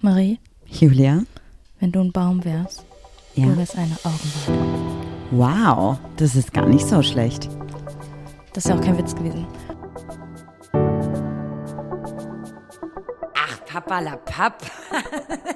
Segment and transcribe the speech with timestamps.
[0.00, 1.22] Marie, Julia?
[1.78, 2.84] wenn du ein Baum wärst,
[3.34, 3.46] Ja.
[3.46, 4.90] du wärst eine Augenweide.
[5.30, 7.48] Wow, das ist gar nicht so schlecht.
[8.52, 9.46] Das ist ja auch kein Witz gewesen.
[13.34, 14.62] Ach, Papa la Papp.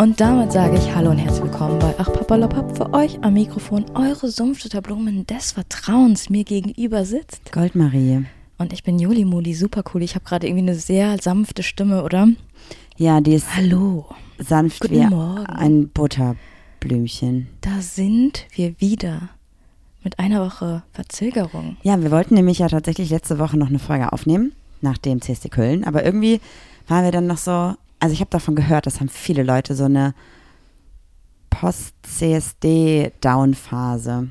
[0.00, 3.84] Und damit sage ich Hallo und herzlich willkommen bei Ach Papalapap für euch am Mikrofon
[3.96, 7.50] eure Sumpfstutterblumen des Vertrauens mir gegenüber sitzt.
[7.50, 8.24] Goldmarie.
[8.58, 10.04] Und ich bin Juli Muli, super cool.
[10.04, 12.28] Ich habe gerade irgendwie eine sehr sanfte Stimme, oder?
[12.96, 14.06] Ja, die ist Hallo.
[14.38, 15.46] sanft Guten wie Morgen.
[15.46, 17.48] ein Butterblümchen.
[17.60, 19.30] Da sind wir wieder.
[20.04, 21.76] Mit einer Woche Verzögerung.
[21.82, 25.48] Ja, wir wollten nämlich ja tatsächlich letzte Woche noch eine Folge aufnehmen, nach dem CSD
[25.48, 25.82] Köln.
[25.82, 26.40] Aber irgendwie
[26.86, 29.84] waren wir dann noch so, also ich habe davon gehört, das haben viele Leute, so
[29.84, 30.14] eine
[31.50, 34.28] Post-CSD-Down-Phase.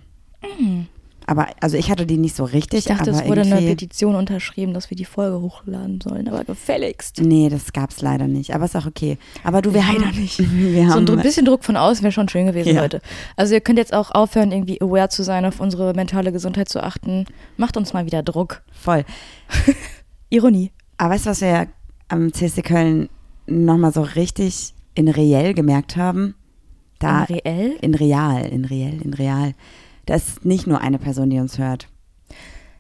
[1.30, 2.80] Aber, also ich hatte die nicht so richtig.
[2.80, 7.20] Ich dachte, es wurde eine Petition unterschrieben, dass wir die Folge hochladen sollen, aber gefälligst.
[7.20, 8.56] Nee, das gab's leider nicht.
[8.56, 9.18] Aber ist auch okay.
[9.44, 10.40] Aber du, wir Leider haben nicht.
[10.58, 12.82] Wir So ein bisschen Druck von außen wäre schon schön gewesen, Ja.
[12.82, 13.02] Leute.
[13.36, 16.82] Also ihr könnt jetzt auch aufhören, irgendwie aware zu sein, auf unsere mentale Gesundheit zu
[16.82, 17.26] achten.
[17.58, 18.62] Macht uns mal wieder Druck.
[18.72, 19.04] voll.
[20.30, 20.72] Ironie.
[20.98, 21.68] Aber weißt du, was wir
[22.08, 23.10] am CSD Köln
[23.48, 26.36] nochmal so richtig in reell gemerkt haben?
[27.00, 27.78] Da In reell?
[27.82, 29.54] in real, in reell, in real.
[30.06, 31.88] Da ist nicht nur eine Person, die uns hört.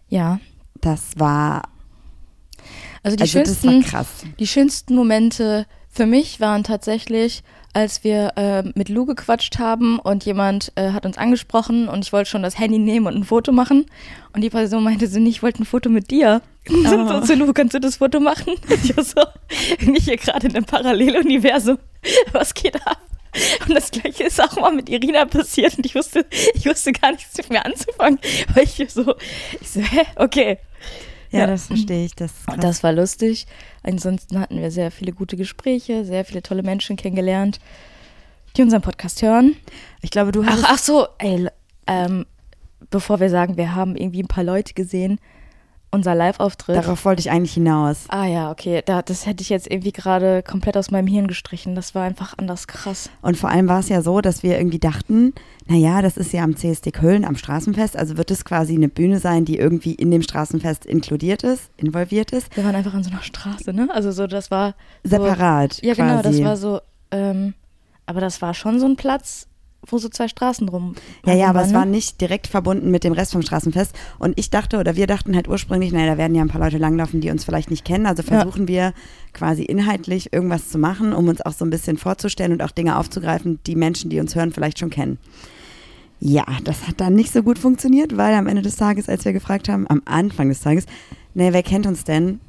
[0.09, 0.39] Ja.
[0.81, 1.63] Das war,
[3.03, 4.07] Also die also schönsten, war krass.
[4.39, 10.25] die schönsten Momente für mich waren tatsächlich, als wir äh, mit Lou gequatscht haben und
[10.25, 13.51] jemand äh, hat uns angesprochen und ich wollte schon das Handy nehmen und ein Foto
[13.51, 13.85] machen
[14.33, 16.41] und die Person meinte so, nee, ich wollte ein Foto mit dir.
[16.69, 17.07] Und Oh.
[17.07, 18.53] so zu Lou, kannst du das Foto machen?
[18.83, 19.21] Ich war so,
[19.79, 21.77] bin ich hier gerade in einem Paralleluniversum?
[22.33, 22.97] Was geht ab?
[23.67, 27.11] Und das gleiche ist auch mal mit Irina passiert und ich wusste, ich wusste gar
[27.11, 28.19] nichts mit mir anzufangen,
[28.53, 29.15] weil ich so,
[29.61, 30.57] ich so, hä, okay.
[31.31, 31.47] Ja, Ja.
[31.47, 32.15] das verstehe ich.
[32.15, 32.31] Das.
[32.51, 33.47] Und das war lustig.
[33.83, 37.59] Ansonsten hatten wir sehr viele gute Gespräche, sehr viele tolle Menschen kennengelernt,
[38.55, 39.55] die unseren Podcast hören.
[40.01, 40.65] ich glaube, du Ach, hast.
[40.65, 41.47] ach so, ey,
[41.87, 42.25] ähm,
[42.89, 45.19] bevor wir sagen, wir haben irgendwie ein paar Leute gesehen,
[45.91, 46.75] unser Live-Auftritt.
[46.75, 48.05] Darauf wollte ich eigentlich hinaus.
[48.09, 51.75] Ah ja, okay, da, das hätte ich jetzt irgendwie gerade komplett aus meinem Hirn gestrichen.
[51.75, 53.09] Das war einfach anders krass.
[53.21, 55.33] Und vor allem war es ja so, dass wir irgendwie dachten,
[55.65, 59.19] naja, das ist ja am CSD Köln, am Straßenfest, also wird es quasi eine Bühne
[59.19, 62.55] sein, die irgendwie in dem Straßenfest inkludiert ist, involviert ist.
[62.55, 63.87] Wir waren einfach an so einer Straße, ne?
[63.91, 65.81] Also so, das war so, Separat.
[65.83, 66.43] Ja, genau, das quasi.
[66.43, 66.81] war so,
[67.11, 67.53] ähm,
[68.05, 69.47] aber das war schon so ein Platz,
[69.91, 70.95] wo so zwei Straßen drum.
[71.25, 71.77] Ja, ja, aber waren, es ne?
[71.77, 73.93] war nicht direkt verbunden mit dem Rest vom Straßenfest.
[74.19, 76.77] Und ich dachte, oder wir dachten halt ursprünglich, naja, da werden ja ein paar Leute
[76.77, 78.05] langlaufen, die uns vielleicht nicht kennen.
[78.05, 78.41] Also Ja.
[78.41, 78.93] versuchen wir
[79.33, 82.97] quasi inhaltlich irgendwas zu machen, um uns auch so ein bisschen vorzustellen und auch Dinge
[82.97, 85.17] aufzugreifen, die Menschen, die uns hören, vielleicht schon kennen.
[86.19, 89.33] Ja, das hat dann nicht so gut funktioniert, weil am Ende des Tages, als wir
[89.33, 90.85] gefragt haben, am Anfang des Tages,
[91.35, 92.39] naja, wer kennt uns denn?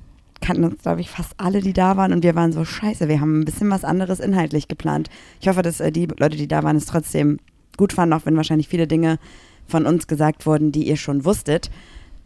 [0.40, 3.08] Kannten uns, glaube ich, fast alle, die da waren und wir waren so scheiße.
[3.08, 5.08] Wir haben ein bisschen was anderes inhaltlich geplant.
[5.40, 7.38] Ich hoffe, dass äh, die Leute, die da waren, es trotzdem
[7.76, 9.18] gut fanden, auch wenn wahrscheinlich viele Dinge
[9.66, 11.70] von uns gesagt wurden, die ihr schon wusstet.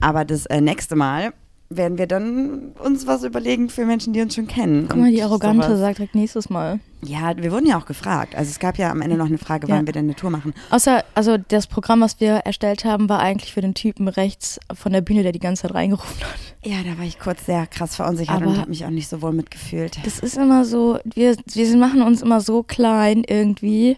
[0.00, 1.32] Aber das äh, nächste Mal
[1.76, 4.86] werden wir dann uns was überlegen für Menschen, die uns schon kennen.
[4.88, 5.80] Guck mal, die Arrogante sowas.
[5.80, 6.80] sagt direkt nächstes Mal.
[7.04, 8.36] Ja, wir wurden ja auch gefragt.
[8.36, 9.74] Also es gab ja am Ende noch eine Frage, Ja.
[9.76, 10.54] wann wir denn eine Tour machen.
[10.70, 14.92] Außer, also das Programm, was wir erstellt haben, war eigentlich für den Typen rechts von
[14.92, 16.38] der Bühne, der die ganze Zeit reingerufen hat.
[16.64, 19.20] Ja, da war ich kurz sehr krass verunsichert Aber- und habe mich auch nicht so
[19.20, 19.98] wohl mitgefühlt.
[20.04, 23.96] Das ist immer so, wir, wir machen uns immer so klein irgendwie,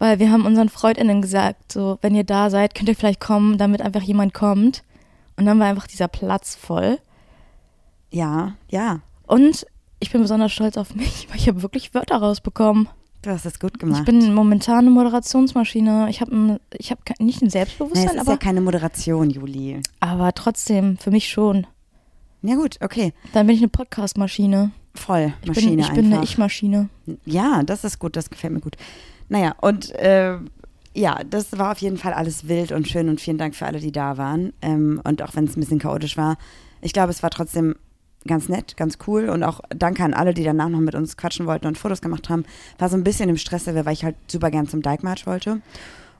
[0.00, 3.58] weil wir haben unseren FreundInnen gesagt, so, wenn ihr da seid, könnt ihr vielleicht kommen,
[3.58, 4.82] damit einfach jemand kommt.
[5.36, 6.98] Und dann war einfach dieser Platz voll.
[8.10, 9.66] Ja, ja, Und
[10.00, 12.88] ich bin besonders stolz auf mich, weil ich habe wirklich Wörter rausbekommen.
[13.22, 14.00] du hast das gut gemacht.
[14.00, 16.08] Ich bin momentan eine Moderationsmaschine.
[16.10, 19.80] Ich habe ich hab nicht ein Selbstbewusstsein, es ist aber, ja keine Moderation, Juli.
[20.00, 21.66] aber trotzdem, für mich schon.
[22.42, 23.14] Ja gut, okay.
[23.32, 24.70] Dann bin ich eine Podcast-Maschine.
[24.94, 26.24] Voll, Ich Maschine bin, ich bin eine einfach.
[26.24, 26.88] Ich-Maschine.
[27.24, 28.76] Ja, das ist gut, das gefällt mir gut.
[29.28, 30.36] Naja, und äh,
[30.94, 33.80] ja, das war auf jeden Fall alles wild und schön und vielen Dank für alle,
[33.80, 34.52] die da waren.
[34.62, 36.36] Ähm, und auch wenn es ein bisschen chaotisch war,
[36.80, 37.74] ich glaube, es war trotzdem
[38.26, 41.46] ganz nett, ganz cool und auch danke an alle, die danach noch mit uns quatschen
[41.46, 42.44] wollten und Fotos gemacht haben.
[42.78, 45.60] War so ein bisschen im Stress, weil ich halt super gern zum March wollte.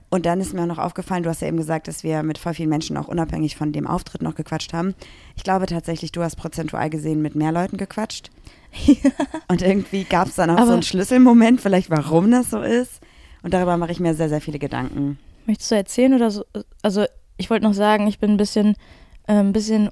[0.09, 2.37] Und dann ist mir auch noch aufgefallen, du hast ja eben gesagt, dass wir mit
[2.37, 4.93] voll vielen Menschen auch unabhängig von dem Auftritt noch gequatscht haben.
[5.35, 8.29] Ich glaube tatsächlich, du hast prozentual gesehen mit mehr Leuten gequatscht.
[9.47, 13.01] Und irgendwie gab es dann auch so Aber- einen Schlüsselmoment, vielleicht warum das so ist.
[13.45, 15.19] Und darüber mache ich mir sehr, sehr viele Gedanken.
[15.45, 16.45] Möchtest du erzählen oder so?
[16.81, 17.05] Also,
[17.37, 18.69] ich wollte noch sagen, ich bin ein bisschen,
[19.27, 19.89] äh, ein bisschen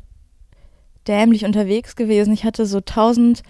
[1.07, 2.33] dämlich unterwegs gewesen.
[2.33, 3.43] Ich hatte so tausend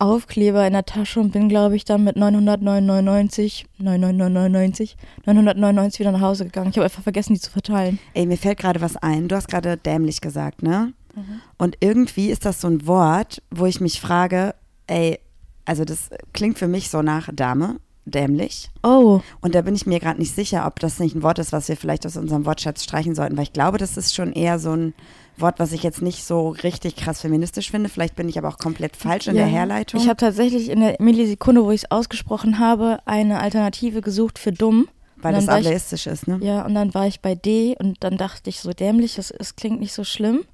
[0.00, 4.96] Aufkleber in der Tasche und bin, glaube ich, dann mit 999, 999,
[5.26, 6.70] 999 wieder nach Hause gegangen.
[6.70, 8.00] Ich habe einfach vergessen, die zu verteilen.
[8.14, 9.28] Ey, mir fällt gerade was ein.
[9.28, 10.92] Du hast gerade dämlich gesagt, ne?
[11.14, 11.40] Mhm.
[11.56, 14.56] Und irgendwie ist das so ein Wort, wo ich mich frage,
[14.88, 15.20] ey,
[15.64, 17.76] also das klingt für mich so nach Dame,
[18.06, 18.70] dämlich.
[18.82, 21.52] Oh, Und da bin ich mir gerade nicht sicher, ob das nicht ein Wort ist,
[21.52, 24.58] was wir vielleicht aus unserem Wortschatz streichen sollten, weil ich glaube, das ist schon eher
[24.58, 24.94] so ein
[25.38, 27.90] Wort, was ich jetzt nicht so richtig krass feministisch finde.
[27.90, 30.00] Vielleicht bin ich aber auch komplett falsch in der Herleitung.
[30.00, 34.52] Ich habe tatsächlich in der Millisekunde, wo ich es ausgesprochen habe, eine Alternative gesucht für
[34.52, 34.88] dumm.
[35.16, 36.38] weil das ich- ableistisch ist, ne?
[36.42, 39.56] Ja, und dann war ich bei D und dann dachte ich so dämlich, es, es
[39.56, 40.44] klingt nicht so schlimm.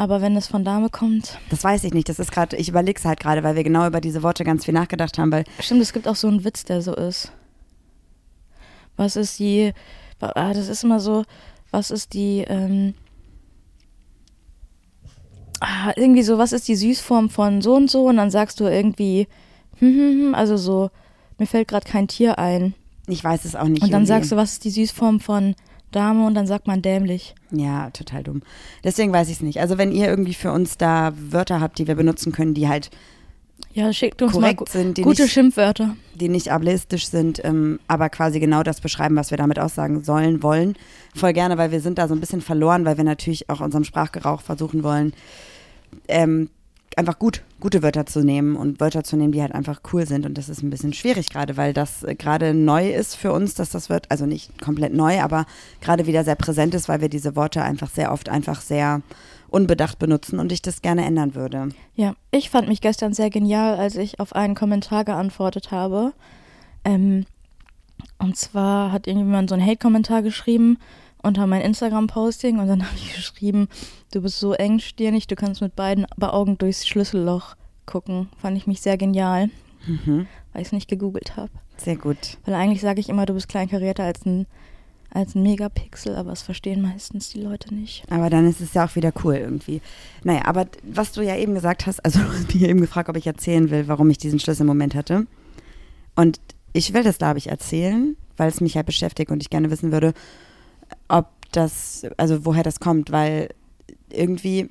[0.00, 2.08] Aber wenn es von Dame kommt, Das weiß ich nicht.
[2.08, 4.64] Das ist gerade, ich überlege es halt gerade, weil wir genau über diese Worte ganz
[4.64, 7.32] viel nachgedacht haben, weil stimmt, es gibt auch so einen Witz, der so ist.
[8.96, 9.74] Was ist die,
[10.20, 11.26] ah, das ist immer so,
[11.70, 12.94] was ist die, ähm,
[15.60, 18.06] ah, irgendwie so, was ist die Süßform von so und so?
[18.06, 19.28] Und dann sagst du irgendwie,
[19.80, 20.88] hm, hm, hm, also so,
[21.36, 22.72] mir fällt gerade kein Tier ein.
[23.06, 23.82] ich weiß es auch nicht.
[23.82, 24.08] Und dann Juli.
[24.08, 25.54] sagst du, was ist die Süßform von
[25.90, 26.26] Dame?
[26.26, 27.34] Und dann sagt man dämlich.
[27.50, 28.42] Ja, total dumm.
[28.84, 29.60] Deswegen weiß ich es nicht.
[29.60, 32.90] Also wenn ihr irgendwie für uns da Wörter habt, die wir benutzen können, die halt,
[33.72, 35.96] Ja, schickt uns Korrekt mal sind, die gute nicht- Schimpfwörter.
[36.14, 40.42] die nicht ableistisch sind, ähm, aber quasi genau das beschreiben, was wir damit aussagen sollen,
[40.42, 40.74] wollen,
[41.14, 43.84] voll gerne, weil wir sind da so ein bisschen verloren, weil wir natürlich auch unserem
[43.84, 45.12] Sprachgebrauch versuchen wollen,
[46.08, 46.50] ähm,
[46.96, 50.26] einfach gut, gute Wörter zu nehmen und Wörter zu nehmen, die halt einfach cool sind.
[50.26, 53.54] Und das ist ein bisschen schwierig gerade, weil das äh, gerade neu ist für uns,
[53.54, 55.46] dass das wird, also nicht komplett neu, aber
[55.80, 59.02] gerade wieder sehr präsent ist, weil wir diese Worte einfach sehr oft einfach sehr
[59.48, 61.70] unbedacht benutzen und ich das gerne ändern würde.
[61.96, 66.12] Ja, ich fand mich gestern sehr genial, als ich auf einen Kommentar geantwortet habe.
[66.84, 67.26] Ähm,
[68.18, 70.78] und zwar hat irgendjemand so einen Hate-Kommentar geschrieben
[71.22, 73.68] unter mein Instagram-Posting und dann habe ich geschrieben,
[74.12, 77.56] du bist so engstirnig, du kannst mit beiden Augen durchs Schlüsselloch
[77.86, 78.28] gucken.
[78.40, 79.50] Fand ich mich sehr genial,
[79.86, 80.26] Mhm.
[80.52, 81.50] weil ich es nicht gegoogelt habe.
[81.78, 82.36] Sehr gut.
[82.44, 84.46] Weil eigentlich sage ich immer, du bist kleinkarierter als ein,
[85.12, 88.04] als ein Megapixel, aber es verstehen meistens die Leute nicht.
[88.10, 89.80] Aber dann ist es ja auch wieder cool irgendwie.
[90.22, 93.16] Naja, aber was du ja eben gesagt hast, also du hast mich eben gefragt, ob
[93.16, 95.26] ich erzählen will, warum ich diesen Schlüsselmoment hatte.
[96.14, 96.38] Und
[96.74, 99.90] ich will das, glaube ich, erzählen, weil es mich halt beschäftigt und ich gerne wissen
[99.92, 100.12] würde,
[101.50, 103.48] ob das, also woher das kommt, weil
[104.10, 104.70] irgendwie,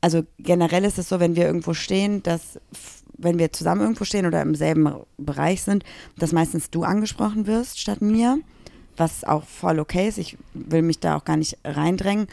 [0.00, 2.60] also generell ist es so, wenn wir irgendwo stehen, dass
[3.18, 5.84] wenn wir zusammen irgendwo stehen oder im selben Bereich sind,
[6.18, 8.38] dass meistens du angesprochen wirst statt mir,
[8.96, 10.18] was auch voll okay ist.
[10.18, 12.26] Ich will mich da auch gar nicht reindrängen.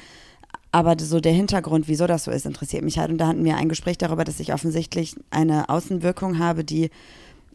[0.72, 3.10] Aber so der Hintergrund, wieso das so ist, interessiert mich halt.
[3.12, 6.90] Und da hatten wir ein Gespräch darüber, dass ich offensichtlich eine Außenwirkung habe, die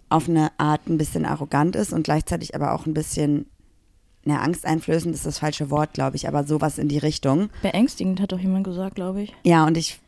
[0.08, 3.46] auf eine Art ein bisschen arrogant ist und gleichzeitig aber auch ein bisschen,
[4.24, 7.50] na, angsteinflößend ist das falsche Wort, glaube ich, aber sowas in die Richtung.
[7.62, 9.34] Beängstigend hat doch jemand gesagt, glaube ich.
[9.44, 10.00] Ja, und ich,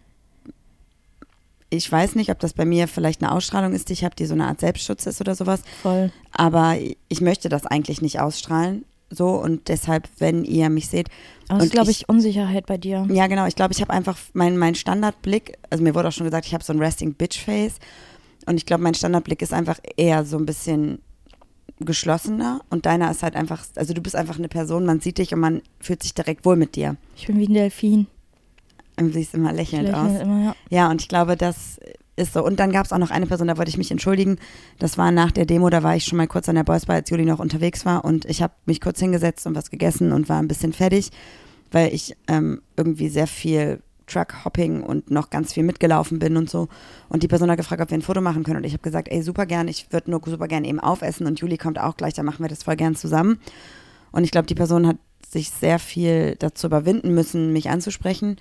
[1.71, 4.27] ich weiß nicht, ob das bei mir vielleicht eine Ausstrahlung ist, die ich habe, die
[4.27, 5.63] so eine Art Selbstschutz ist oder sowas.
[5.83, 6.11] Voll.
[6.33, 6.77] Aber
[7.09, 8.85] ich möchte das eigentlich nicht ausstrahlen.
[9.09, 11.09] So und deshalb, wenn ihr mich seht.
[11.49, 13.07] Aber es und ist, glaube ich, Unsicherheit bei dir.
[13.11, 13.47] Ja, genau.
[13.47, 16.55] Ich glaube, ich habe einfach meinen mein Standardblick, also mir wurde auch schon gesagt, ich
[16.55, 17.79] habe so ein Resting Bitch Face.
[18.47, 21.01] Und ich glaube, mein Standardblick ist einfach eher so ein bisschen
[21.81, 22.61] geschlossener.
[22.71, 25.41] Und deiner ist halt einfach, also du bist einfach eine Person, man sieht dich und
[25.41, 26.97] man fühlt sich direkt wohl mit dir.
[27.17, 28.07] Ich bin wie ein Delfin.
[28.99, 30.21] Und siehst immer lächelnd aus.
[30.21, 30.57] immer, ja.
[30.71, 31.79] Ja, und ich glaube, das
[32.17, 32.45] ist so.
[32.45, 34.39] Und dann gab es auch noch eine Person, da wollte ich mich entschuldigen.
[34.79, 36.97] Das war nach der Demo, da war ich schon mal kurz an der Boys Bar,
[36.97, 38.05] als Juli noch unterwegs war.
[38.05, 41.11] Und ich habe mich kurz hingesetzt und was gegessen und war ein bisschen fertig,
[41.71, 46.69] weil ich ähm, irgendwie sehr viel Truck-Hopping und noch ganz viel mitgelaufen bin und so.
[47.09, 48.59] Und die Person hat gefragt, ob wir ein Foto machen können.
[48.59, 51.27] Und ich habe gesagt, ey, super gern, ich würde nur super gern eben aufessen.
[51.27, 53.41] Und Juli kommt auch gleich, dann machen wir das voll gern zusammen.
[54.13, 54.97] Und ich glaube, die Person hat
[55.29, 58.37] sich sehr viel dazu überwinden müssen, mich anzusprechen.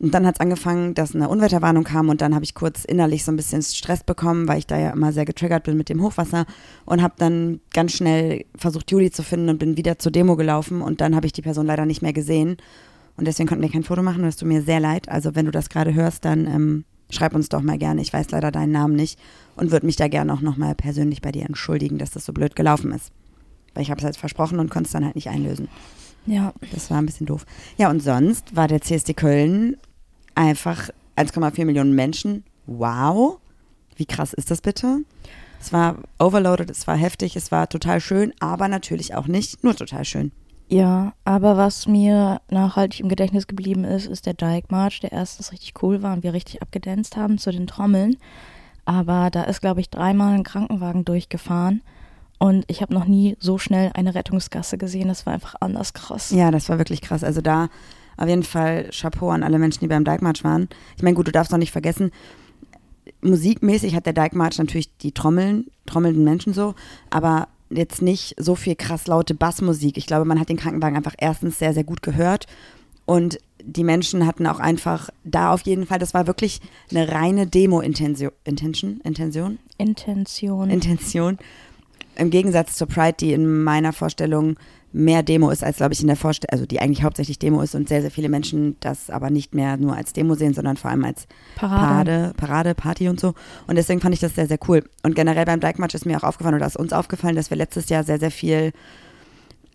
[0.00, 3.24] Und dann hat es angefangen, dass eine Unwetterwarnung kam und dann habe ich kurz innerlich
[3.24, 6.02] so ein bisschen Stress bekommen, weil ich da ja immer sehr getriggert bin mit dem
[6.02, 6.46] Hochwasser
[6.84, 10.82] und habe dann ganz schnell versucht, Juli zu finden und bin wieder zur Demo gelaufen
[10.82, 12.56] und dann habe ich die Person leider nicht mehr gesehen
[13.16, 15.08] und deswegen konnten wir kein Foto machen und es tut mir sehr leid.
[15.08, 18.00] Also wenn du das gerade hörst, dann ähm, schreib uns doch mal gerne.
[18.02, 19.18] Ich weiß leider deinen Namen nicht
[19.56, 22.56] und würde mich da gerne auch nochmal persönlich bei dir entschuldigen, dass das so blöd
[22.56, 23.12] gelaufen ist.
[23.74, 25.68] Weil ich habe es halt versprochen und konnte es dann halt nicht einlösen.
[26.26, 27.44] Ja, Das war ein bisschen doof.
[27.76, 29.76] Ja, und sonst war der CSD Köln
[30.34, 32.44] einfach 1,4 Millionen Menschen.
[32.66, 33.38] Wow.
[33.96, 35.00] Wie krass ist das bitte?
[35.60, 39.74] Es war overloaded, es war heftig, es war total schön, aber natürlich auch nicht nur
[39.74, 40.32] total schön.
[40.74, 45.52] Ja, aber was mir nachhaltig im Gedächtnis geblieben ist, ist der Dyke March, der erstens
[45.52, 48.16] richtig cool war und wir richtig abgedanzt haben zu den Trommeln.
[48.84, 51.80] Aber da ist, glaube ich, dreimal ein Krankenwagen durchgefahren
[52.38, 55.06] und ich habe noch nie so schnell eine Rettungsgasse gesehen.
[55.06, 56.32] Das war einfach anders krass.
[56.32, 57.22] Ja, das war wirklich krass.
[57.22, 57.68] Also da
[58.16, 60.68] auf jeden Fall Chapeau an alle Menschen, die beim Dijkmarsch waren.
[60.96, 62.10] Ich meine, gut, du darfst auch nicht vergessen,
[63.22, 66.74] musikmäßig hat der Dyke March natürlich die Trommeln, trommelnden Menschen so,
[67.10, 69.96] aber jetzt nicht so viel krass laute Bassmusik.
[69.96, 72.46] Ich glaube, man hat den Krankenwagen einfach erstens sehr, sehr gut gehört
[73.06, 77.46] und die Menschen hatten auch einfach da auf jeden Fall, das war wirklich eine reine
[77.46, 78.32] Demo-Intention.
[78.44, 79.00] Intention?
[79.04, 79.58] Intention?
[79.78, 80.70] Intention.
[80.70, 81.38] Intention.
[82.16, 84.56] Im Gegensatz zur Pride, die in meiner Vorstellung
[84.94, 87.74] mehr Demo ist, als glaube ich in der Vorstellung, also die eigentlich hauptsächlich Demo ist
[87.74, 90.90] und sehr, sehr viele Menschen das aber nicht mehr nur als Demo sehen, sondern vor
[90.90, 91.74] allem als Parade.
[91.84, 93.34] Parade, Parade, Party und so.
[93.66, 94.84] Und deswegen fand ich das sehr, sehr cool.
[95.02, 97.88] Und generell beim Dyke ist mir auch aufgefallen oder ist uns aufgefallen, dass wir letztes
[97.88, 98.72] Jahr sehr, sehr viel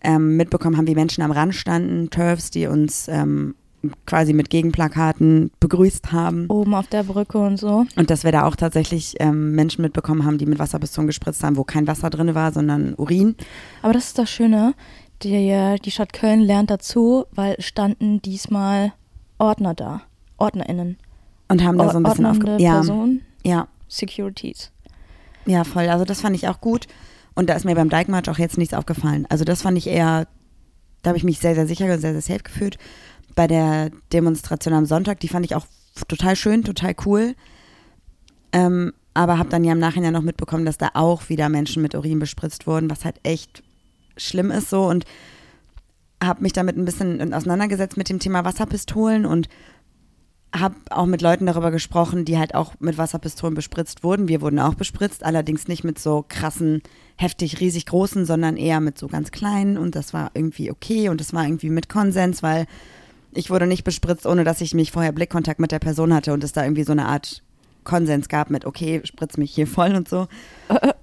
[0.02, 3.54] ähm, mitbekommen haben, wie Menschen am Rand standen, Turfs, die uns ähm,
[4.06, 6.46] quasi mit Gegenplakaten begrüßt haben.
[6.48, 7.86] Oben auf der Brücke und so.
[7.96, 11.56] Und dass wir da auch tatsächlich ähm, Menschen mitbekommen haben, die mit Wasserpistolen gespritzt haben,
[11.56, 13.36] wo kein Wasser drin war, sondern Urin.
[13.82, 14.74] Aber das ist das Schöne.
[15.22, 18.92] Die, die Stadt Köln lernt dazu, weil standen diesmal
[19.38, 20.02] Ordner da.
[20.40, 20.96] OrdnerInnen.
[21.48, 22.62] Und haben da so ein bisschen Ordnende aufge...
[22.62, 24.70] Ja, Personen, ja, Securities.
[25.46, 25.88] ja, voll.
[25.88, 26.86] Also das fand ich auch gut.
[27.34, 29.26] Und da ist mir beim Dyke March auch jetzt nichts aufgefallen.
[29.28, 30.26] Also das fand ich eher,
[31.02, 32.78] da habe ich mich sehr, sehr sicher und sehr, sehr safe gefühlt.
[33.34, 35.66] Bei der Demonstration am Sonntag, die fand ich auch
[36.08, 37.34] total schön, total cool.
[38.52, 41.94] Ähm, aber habe dann ja im Nachhinein noch mitbekommen, dass da auch wieder Menschen mit
[41.94, 43.62] Urin bespritzt wurden, was halt echt
[44.20, 44.84] schlimm ist so.
[44.84, 45.04] Und
[46.22, 49.48] habe mich damit ein bisschen auseinandergesetzt mit dem Thema Wasserpistolen und
[50.54, 54.28] habe auch mit Leuten darüber gesprochen, die halt auch mit Wasserpistolen bespritzt wurden.
[54.28, 56.82] Wir wurden auch bespritzt, allerdings nicht mit so krassen,
[57.16, 59.78] heftig, riesig großen, sondern eher mit so ganz kleinen.
[59.78, 62.66] Und das war irgendwie okay und das war irgendwie mit Konsens, weil
[63.32, 66.42] ich wurde nicht bespritzt, ohne dass ich mich vorher Blickkontakt mit der Person hatte und
[66.42, 67.42] es da irgendwie so eine Art
[67.84, 70.26] Konsens gab mit, okay, spritz mich hier voll und so.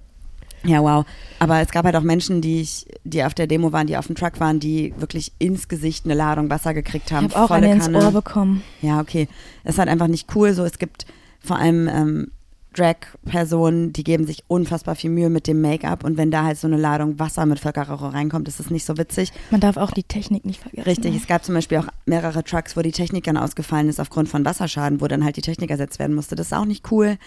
[0.64, 1.04] Ja, wow.
[1.38, 4.06] Aber es gab halt auch Menschen, die ich, die auf der Demo waren, die auf
[4.06, 7.26] dem Truck waren, die wirklich ins Gesicht eine Ladung Wasser gekriegt haben.
[7.26, 8.04] Ich habe auch eine ins Kanne.
[8.04, 8.62] Ohr bekommen.
[8.82, 9.28] Ja, okay.
[9.64, 10.52] Es ist halt einfach nicht cool.
[10.54, 11.06] So, es gibt
[11.40, 12.30] vor allem ähm,
[12.78, 16.66] Drag-Personen, die geben sich unfassbar viel Mühe mit dem Make-up und wenn da halt so
[16.66, 19.32] eine Ladung Wasser mit Völkerrauch reinkommt, ist das nicht so witzig.
[19.50, 20.88] Man darf auch die Technik nicht vergessen.
[20.88, 21.18] Richtig, ne?
[21.18, 24.44] es gab zum Beispiel auch mehrere Trucks, wo die Technik dann ausgefallen ist aufgrund von
[24.44, 26.36] Wasserschaden, wo dann halt die Technik ersetzt werden musste.
[26.36, 27.18] Das ist auch nicht cool.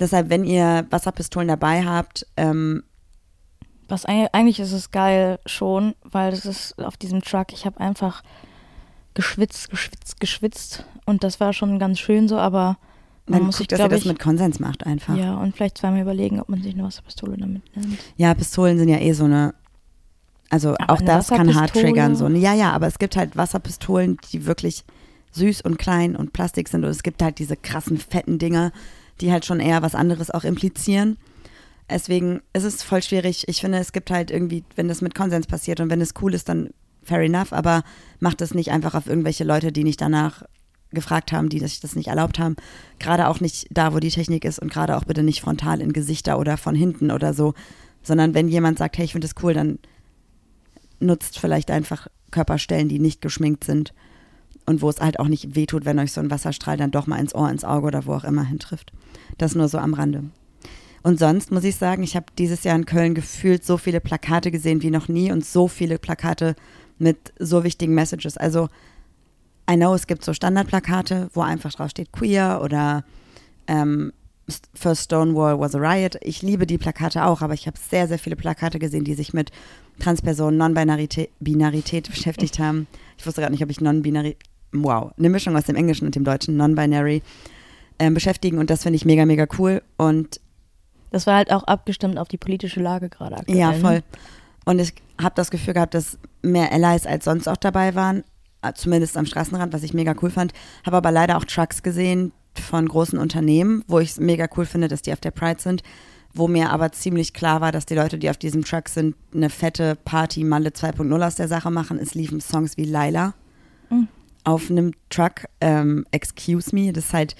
[0.00, 2.82] Deshalb, wenn ihr Wasserpistolen dabei habt, ähm,
[3.88, 7.80] Was eig- eigentlich ist es geil schon, weil das ist auf diesem Truck, ich habe
[7.80, 8.22] einfach
[9.14, 12.76] geschwitzt, geschwitzt, geschwitzt und das war schon ganz schön so, aber
[13.26, 15.16] man dann muss sich, dass ihr das mit Konsens macht einfach.
[15.16, 17.98] ja, und vielleicht zweimal überlegen, ob man sich eine Wasserpistole damit nimmt.
[18.16, 19.54] Ja, Pistolen sind ja eh so eine.
[20.48, 22.14] Also Aber auch eine das kann hart triggern.
[22.14, 22.28] So.
[22.28, 24.84] Ja, ja, aber es gibt halt Wasserpistolen, die wirklich
[25.32, 26.84] süß und klein und Plastik sind.
[26.84, 28.72] Und es gibt halt diese krassen, fetten Dinger,
[29.20, 31.18] die halt schon eher was anderes auch implizieren.
[31.88, 33.46] Deswegen ist es voll schwierig.
[33.48, 36.34] Ich finde, es gibt halt irgendwie, wenn das mit Konsens passiert und wenn es cool
[36.34, 36.70] ist, dann
[37.02, 37.84] fair enough, aber
[38.18, 40.42] macht es nicht einfach auf irgendwelche Leute, die nicht danach
[40.90, 42.56] gefragt haben, die sich das nicht erlaubt haben.
[42.98, 45.92] Gerade auch nicht da, wo die Technik ist und gerade auch bitte nicht frontal in
[45.92, 47.54] Gesichter oder von hinten oder so,
[48.02, 49.78] sondern wenn jemand sagt, hey, ich finde das cool, dann
[50.98, 53.92] nutzt vielleicht einfach Körperstellen, die nicht geschminkt sind
[54.66, 57.18] und wo es halt auch nicht wehtut, wenn euch so ein Wasserstrahl dann doch mal
[57.18, 58.92] ins Ohr, ins Auge oder wo auch immer hintrifft.
[59.38, 60.24] Das nur so am Rande.
[61.02, 64.50] Und sonst muss ich sagen, ich habe dieses Jahr in Köln gefühlt so viele Plakate
[64.50, 66.56] gesehen wie noch nie und so viele Plakate
[66.98, 68.36] mit so wichtigen Messages.
[68.36, 68.68] Also,
[69.70, 73.04] I know, es gibt so Standardplakate, wo einfach drauf steht queer oder
[73.68, 74.12] ähm,
[74.74, 76.18] First Stonewall was a riot.
[76.22, 79.32] Ich liebe die Plakate auch, aber ich habe sehr, sehr viele Plakate gesehen, die sich
[79.32, 79.50] mit
[79.98, 82.86] Transpersonen, Non-Binarität Binarität beschäftigt haben.
[83.18, 84.36] Ich wusste gerade nicht, ob ich Non-Binary,
[84.72, 87.22] wow, eine Mischung aus dem Englischen und dem Deutschen, Non-Binary,
[87.98, 89.82] ähm, beschäftigen und das finde ich mega, mega cool.
[89.96, 90.40] Und
[91.10, 93.58] Das war halt auch abgestimmt auf die politische Lage gerade aktuell.
[93.58, 93.78] ja, ne?
[93.78, 94.02] voll.
[94.64, 98.24] Und ich habe das Gefühl gehabt, dass mehr Allies als sonst auch dabei waren,
[98.62, 100.52] äh, zumindest am Straßenrand, was ich mega cool fand.
[100.84, 104.88] Habe aber leider auch Trucks gesehen von großen Unternehmen, wo ich es mega cool finde,
[104.88, 105.82] dass die auf der Pride sind,
[106.34, 109.48] wo mir aber ziemlich klar war, dass die Leute, die auf diesem Truck sind, eine
[109.50, 111.98] fette Party Malle 2.0 aus der Sache machen.
[111.98, 113.32] Es liefen Songs wie Laila
[113.88, 114.08] Mhm.
[114.46, 115.44] Auf einem Truck.
[115.60, 117.36] Ähm, Excuse me, das ist halt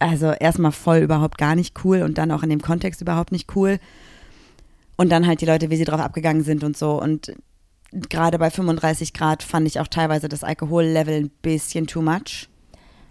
[0.00, 3.54] also erstmal voll überhaupt gar nicht cool und dann auch in dem Kontext überhaupt nicht
[3.56, 3.78] cool.
[4.96, 7.00] Und dann halt die Leute, wie sie drauf abgegangen sind und so.
[7.00, 7.32] Und
[7.92, 12.48] gerade bei 35 Grad fand ich auch teilweise das Alkohollevel ein bisschen too much.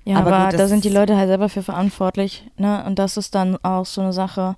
[0.06, 2.84] Ja, Aber aber, gut, da sind die Leute halt selber für verantwortlich, ne?
[2.86, 4.56] Und das ist dann auch so eine Sache,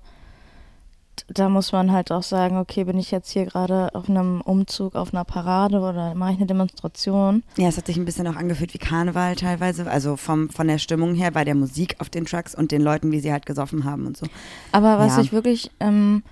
[1.28, 4.94] da muss man halt auch sagen, okay, bin ich jetzt hier gerade auf einem Umzug,
[4.94, 7.42] auf einer Parade oder mache ich eine Demonstration?
[7.56, 9.88] Ja, es hat sich ein bisschen auch angefühlt wie Karneval teilweise.
[9.90, 13.12] Also vom, von der Stimmung her, bei der Musik auf den Trucks und den Leuten,
[13.12, 14.26] wie sie halt gesoffen haben und so.
[14.72, 15.22] Aber was Ja.
[15.22, 16.22] ich wirklich, ähm,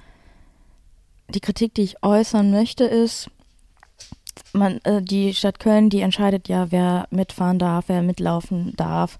[1.28, 3.30] die Kritik, die ich äußern möchte, ist,
[4.52, 9.18] man, äh, die Stadt Köln, die entscheidet ja, wer mitfahren darf, wer mitlaufen darf.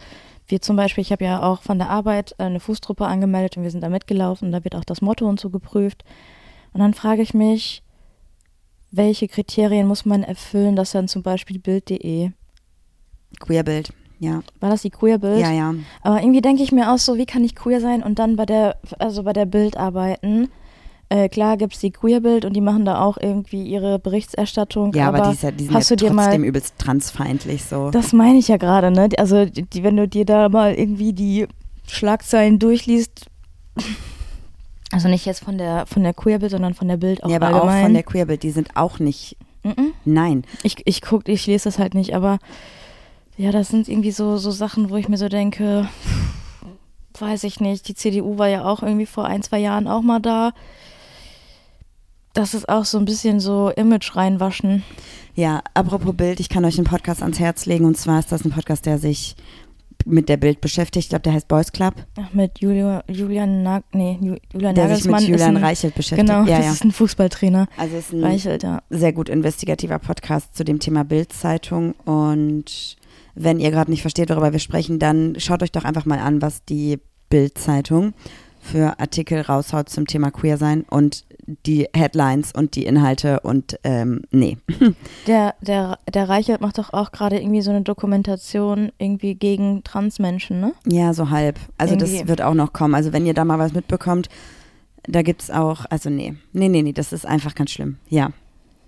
[0.48, 3.70] Wir zum Beispiel, ich habe ja auch von der Arbeit eine Fußtruppe angemeldet und wir
[3.70, 6.04] sind da mitgelaufen und da wird auch das Motto und so geprüft.
[6.72, 7.82] Und dann frage ich mich,
[8.90, 12.30] welche Kriterien muss man erfüllen, dass dann zum Beispiel Bild.de,
[13.40, 14.42] Queerbild, ja.
[14.60, 15.40] war das die Queer-Bild?
[15.40, 15.74] Ja, ja.
[16.02, 18.46] Aber irgendwie denke ich mir auch so, wie kann ich queer sein und dann bei
[18.46, 20.50] der, also bei der Bild arbeiten?
[21.10, 24.92] Äh, klar gibt es die Queerbild und die machen da auch irgendwie ihre Berichterstattung.
[24.92, 26.74] Ja, aber, aber die, ist ja, die sind hast ja du dir trotzdem mal, übelst
[26.78, 27.90] transfeindlich so.
[27.90, 29.08] das meine ich ja gerade, ne?
[29.16, 31.46] Also die, wenn du dir da mal irgendwie die
[31.86, 33.26] Schlagzeilen durchliest,
[34.92, 37.46] also nicht jetzt von der von der Queerbild, sondern von der Bild auch ja, aber
[37.46, 37.78] allgemein.
[37.78, 39.92] auch von der Queerbild, die sind auch nicht, Mhm.
[40.04, 40.44] nein.
[40.62, 42.38] Ich, ich guck, ich lese das halt nicht, aber
[43.36, 45.88] ja, das sind irgendwie so, so Sachen, wo ich mir so denke,
[47.18, 50.20] weiß ich nicht, die CDU war ja auch irgendwie vor ein, zwei Jahren auch mal
[50.20, 50.52] da.
[52.38, 54.85] Das ist auch so ein bisschen so Image reinwaschen.
[55.35, 58.45] Ja, apropos Bild, ich kann euch einen Podcast ans Herz legen und zwar ist das
[58.45, 59.35] ein Podcast, der sich
[60.07, 61.07] mit der Bild beschäftigt.
[61.07, 64.95] Ich glaube, der heißt Boys Club, Ach, mit Julia, Julian Nag, nee, Ju- Julian der
[64.95, 66.28] sich mit Julian ein, Reichelt beschäftigt.
[66.28, 66.73] Genau, ja, das ja.
[66.75, 67.66] ist ein Fußballtrainer.
[67.76, 68.83] Also ist ein Reichelt, ja.
[68.88, 72.97] sehr gut investigativer Podcast zu dem Thema Bild-Zeitung und
[73.35, 76.40] wenn ihr gerade nicht versteht, worüber wir sprechen, dann schaut euch doch einfach mal an,
[76.40, 78.14] was die Bild-Zeitung
[78.61, 81.25] für Artikel raushaut zum Thema Queer sein und
[81.66, 84.58] die Headlines und die Inhalte und ähm, nee.
[85.26, 90.60] Der, der, der Reichelt macht doch auch gerade irgendwie so eine Dokumentation irgendwie gegen Transmenschen,
[90.60, 90.72] ne?
[90.86, 91.58] Ja, so halb.
[91.76, 92.28] Also das Irgendwie.
[92.28, 92.94] wird auch noch kommen.
[92.94, 94.28] Also wenn ihr da mal was mitbekommt,
[95.04, 97.96] da gibt's auch, also nee, nee, nee, nee, das ist einfach ganz schlimm.
[98.08, 98.30] Ja.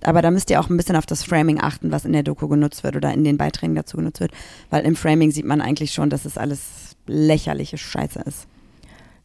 [0.03, 2.49] Aber da müsst ihr auch ein bisschen auf das Framing achten, was in der Doku
[2.49, 4.33] genutzt wird oder in den Beiträgen dazu genutzt wird.
[4.71, 8.47] Weil im Framing sieht man eigentlich schon, dass es alles lächerliche Scheiße ist.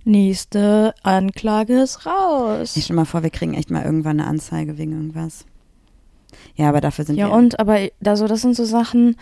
[0.06, 2.78] Nächste Anklage ist raus.
[2.78, 5.46] Ich stell mal vor, wir kriegen echt mal irgendwann eine Anzeige wegen irgendwas.
[6.56, 7.34] Ja, aber dafür sind Ja, wir.
[7.34, 9.18] und, aber also das sind so Sachen.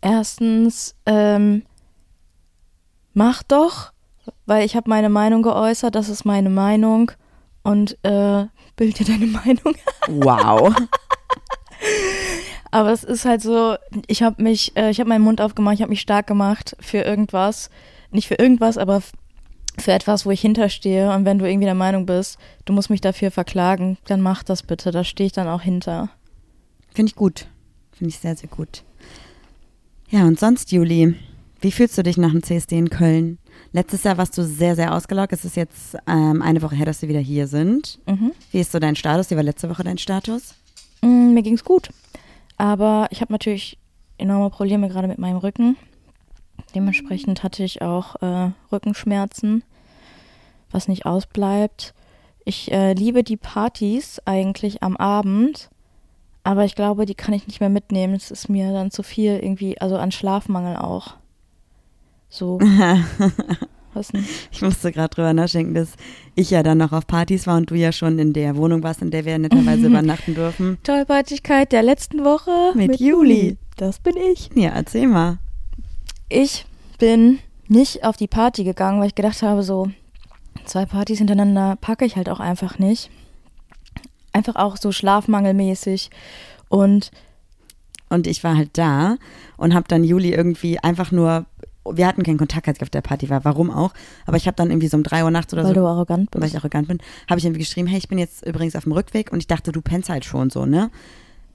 [0.00, 1.64] Erstens, ähm,
[3.12, 3.92] mach doch,
[4.46, 7.10] weil ich habe meine Meinung geäußert, das ist meine Meinung.
[7.64, 9.74] Und äh, bild dir deine Meinung.
[10.06, 10.74] Wow.
[12.70, 13.76] Aber es ist halt so,
[14.06, 16.98] ich habe mich, äh, ich habe meinen Mund aufgemacht, ich habe mich stark gemacht für
[16.98, 17.70] irgendwas.
[18.10, 19.02] Nicht für irgendwas, aber
[19.80, 21.12] für etwas, wo ich hinterstehe.
[21.12, 24.62] Und wenn du irgendwie der Meinung bist, du musst mich dafür verklagen, dann mach das
[24.62, 24.90] bitte.
[24.90, 26.10] Da stehe ich dann auch hinter.
[26.94, 27.46] Finde ich gut.
[27.92, 28.84] Finde ich sehr, sehr gut.
[30.10, 31.14] Ja, und sonst, Juli,
[31.60, 33.38] wie fühlst du dich nach dem CSD in Köln?
[33.72, 35.32] Letztes Jahr warst du sehr, sehr ausgelaugt.
[35.32, 37.98] Es ist jetzt ähm, eine Woche her, dass wir wieder hier sind.
[38.06, 38.32] Mhm.
[38.52, 39.30] Wie ist so dein Status?
[39.30, 40.54] Wie war letzte Woche dein Status?
[41.02, 41.90] Mm, mir ging's gut.
[42.56, 43.78] Aber ich habe natürlich
[44.16, 45.76] enorme Probleme gerade mit meinem Rücken.
[46.74, 49.62] Dementsprechend hatte ich auch äh, Rückenschmerzen,
[50.70, 51.94] was nicht ausbleibt.
[52.44, 55.70] Ich äh, liebe die Partys eigentlich am Abend,
[56.44, 58.14] aber ich glaube, die kann ich nicht mehr mitnehmen.
[58.14, 61.14] Es ist mir dann zu viel irgendwie, also an Schlafmangel auch.
[62.28, 62.58] So.
[64.52, 65.94] Ich musste gerade drüber nachdenken, dass
[66.36, 69.02] ich ja dann noch auf Partys war und du ja schon in der Wohnung warst,
[69.02, 70.78] in der wir netterweise übernachten dürfen.
[70.84, 73.56] Tollpatschigkeit der letzten Woche Mit Juli.
[73.76, 74.50] Das bin ich.
[74.54, 75.38] Ja, erzähl mal.
[76.28, 76.66] Ich
[76.98, 77.38] bin
[77.68, 79.90] nicht auf die Party gegangen, weil ich gedacht habe, so
[80.64, 83.10] zwei Partys hintereinander packe ich halt auch einfach nicht.
[84.32, 86.10] Einfach auch so schlafmangelmäßig.
[86.68, 87.10] Und
[88.10, 89.16] Und ich war halt da
[89.56, 91.46] und habe dann Juli irgendwie einfach nur,
[91.90, 93.92] wir hatten keinen Kontakt, als ich auf der Party war, warum auch,
[94.26, 96.28] aber ich habe dann irgendwie so um drei Uhr nachts oder weil so du arrogant
[96.32, 96.52] weil bist.
[96.54, 99.32] ich arrogant bin, habe ich irgendwie geschrieben, hey, ich bin jetzt übrigens auf dem Rückweg
[99.32, 100.90] und ich dachte, du pennst halt schon so, ne?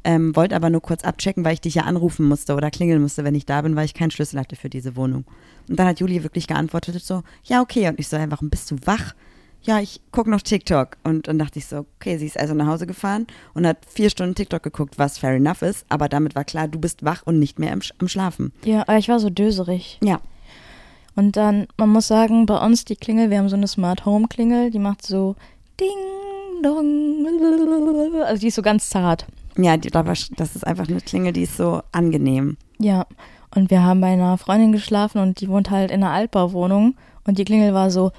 [0.06, 3.24] Ähm, wollte aber nur kurz abchecken, weil ich dich ja anrufen musste oder klingeln musste,
[3.24, 5.24] wenn ich da bin, weil ich keinen Schlüssel hatte für diese Wohnung.
[5.70, 7.88] Und dann hat Juli wirklich geantwortet so, ja, okay.
[7.88, 9.14] Und ich so, hey, warum bist du wach?
[9.62, 10.98] Ja, ich gucke noch TikTok.
[11.06, 14.10] Und dann dachte ich so, okay, sie ist also nach Hause gefahren und hat vier
[14.10, 15.86] Stunden TikTok geguckt, was fair enough ist.
[15.88, 18.52] Aber damit war klar, du bist wach und nicht mehr im, am Schlafen.
[18.66, 20.00] Ja, aber ich war so döserig.
[20.04, 20.20] Ja,
[21.16, 24.28] Und dann, man muss sagen, bei uns die Klingel, wir haben so eine Smart Home
[24.28, 25.38] Klingel, die macht so
[25.80, 25.90] Ding
[26.62, 27.26] Dong.
[28.26, 29.26] Also die ist so ganz zart.
[29.58, 32.58] Ja, die, das ist einfach eine Klingel, die ist so angenehm.
[32.80, 33.06] Ja,
[33.56, 37.38] und wir haben bei einer Freundin geschlafen und die wohnt halt in einer Altbauwohnung und
[37.38, 38.12] die Klingel war so.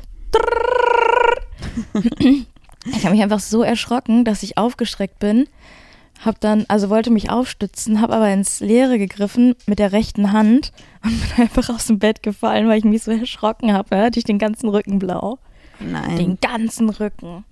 [2.86, 5.48] Ich habe mich einfach so erschrocken, dass ich aufgeschreckt bin.
[6.24, 10.72] Hab dann, also wollte mich aufstützen, habe aber ins Leere gegriffen mit der rechten Hand
[11.02, 13.96] und bin einfach aus dem Bett gefallen, weil ich mich so erschrocken habe.
[13.96, 15.38] Hatte ich den ganzen Rücken blau.
[15.80, 16.16] Nein.
[16.16, 17.44] Den ganzen Rücken.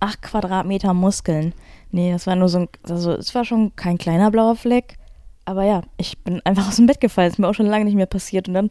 [0.00, 1.52] Acht Quadratmeter Muskeln.
[1.92, 4.96] Nee, das war nur so ein, also es war schon kein kleiner blauer Fleck.
[5.44, 7.30] Aber ja, ich bin einfach aus dem Bett gefallen.
[7.30, 8.48] Ist mir auch schon lange nicht mehr passiert.
[8.48, 8.68] Und dann,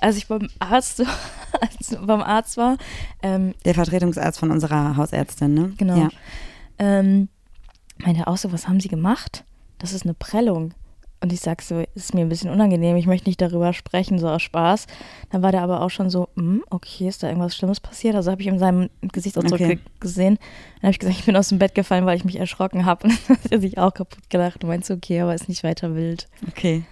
[0.00, 1.00] als ich beim Arzt,
[1.60, 2.76] als beim Arzt war,
[3.22, 5.72] ähm, Der Vertretungsarzt von unserer Hausärztin, ne?
[5.76, 5.96] Genau.
[5.96, 6.08] Ja.
[6.78, 7.28] ähm,
[7.98, 9.44] meinte auch so, was haben Sie gemacht?
[9.78, 10.72] Das ist eine Prellung.
[11.20, 14.28] Und ich sag so, ist mir ein bisschen unangenehm, ich möchte nicht darüber sprechen, so
[14.28, 14.86] aus Spaß.
[15.30, 18.14] Dann war der aber auch schon so, hm, okay, ist da irgendwas Schlimmes passiert?
[18.14, 19.76] Also habe ich in seinem Gesichtsausdruck Okay.
[19.76, 20.36] ge- gesehen.
[20.76, 23.04] Dann habe ich gesagt, ich bin aus dem Bett gefallen, weil ich mich erschrocken habe.
[23.08, 25.94] Und dann hat er sich auch kaputt gelacht und meinte, okay, aber ist nicht weiter
[25.94, 26.28] wild.
[26.48, 26.82] Okay.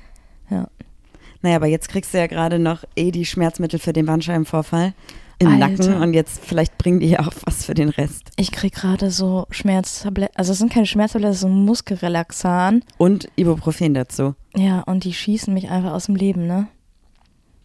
[0.49, 0.67] Ja.
[1.43, 4.95] Naja, aber jetzt kriegst du ja gerade noch eh die Schmerzmittel für den Bandscheibenvorfall
[5.43, 5.69] im Alter.
[5.69, 8.31] Nacken und jetzt vielleicht bringen die ja auch was für den Rest.
[8.37, 12.83] Ich krieg gerade so Schmerztabletten, also es sind keine Schmerztabletten, es ein Muskelrelaxan.
[12.99, 14.35] Und Ibuprofen dazu.
[14.57, 16.69] Ja, und die schießen mich einfach aus dem Leben, ne?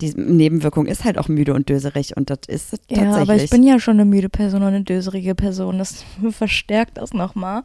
[0.01, 2.97] Die Nebenwirkung ist halt auch müde und döserig und das ist tatsächlich.
[2.97, 5.79] Ja, aber ich bin ja schon eine müde Person und eine döserige Person.
[5.79, 7.63] Das verstärkt das nochmal.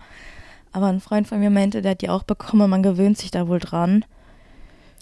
[0.72, 2.70] Aber ein Freund von mir meinte, der hat die auch bekommen.
[2.70, 4.06] Man gewöhnt sich da wohl dran.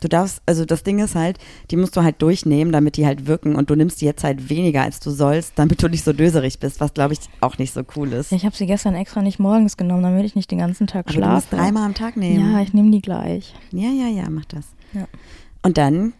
[0.01, 1.39] Du darfst, also das Ding ist halt,
[1.71, 4.49] die musst du halt durchnehmen, damit die halt wirken und du nimmst die jetzt halt
[4.49, 7.75] weniger, als du sollst, damit du nicht so döserig bist, was glaube ich auch nicht
[7.75, 8.31] so cool ist.
[8.31, 11.07] Ja, ich habe sie gestern extra nicht morgens genommen, damit ich nicht den ganzen Tag
[11.09, 11.63] Aber du musst schlafe.
[11.63, 12.53] dreimal am Tag nehmen.
[12.53, 13.55] Ja, ich nehme die gleich.
[13.73, 14.67] ja, ja, ja, mach das.
[14.93, 15.07] Ja.
[15.63, 16.15] Und dann,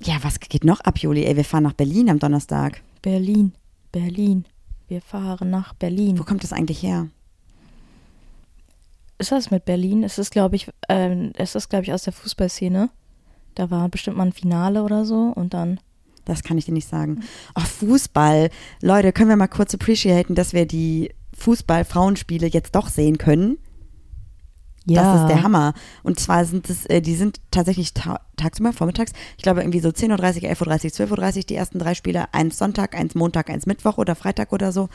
[0.00, 1.24] ja, was geht noch ab, Juli?
[1.24, 2.82] Ey, wir fahren nach Berlin am Donnerstag.
[3.02, 3.52] Berlin,
[3.90, 4.44] Berlin.
[4.86, 6.18] Wir fahren nach Berlin.
[6.18, 7.08] Wo kommt das eigentlich her?
[9.18, 10.02] ist das mit Berlin?
[10.04, 12.90] Es ist, glaube ich, ähm, es ist, glaube ich, aus der Fußballszene.
[13.54, 15.80] Da war bestimmt mal ein Finale oder so und dann.
[16.24, 17.22] Das kann ich dir nicht sagen.
[17.54, 18.48] Ach, Fußball.
[18.80, 23.58] Leute, können wir mal kurz appreciaten, dass wir die Fußball-Frauenspiele jetzt doch sehen können?
[24.86, 25.72] Das ist der Hammer.
[26.02, 29.88] Und zwar sind es, äh, die sind tatsächlich ta tagsüber, vormittags, ich glaube irgendwie so
[29.88, 32.32] 10.30 Uhr, 11.30 Uhr, 12.30 Uhr die ersten drei Spiele.
[32.34, 34.88] Eins Sonntag, eins Montag, eins Mittwoch oder Freitag oder so.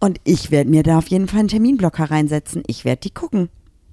[0.00, 2.62] Und ich werde mir da auf jeden Fall einen Terminblocker reinsetzen.
[2.66, 3.48] Ich werde die gucken.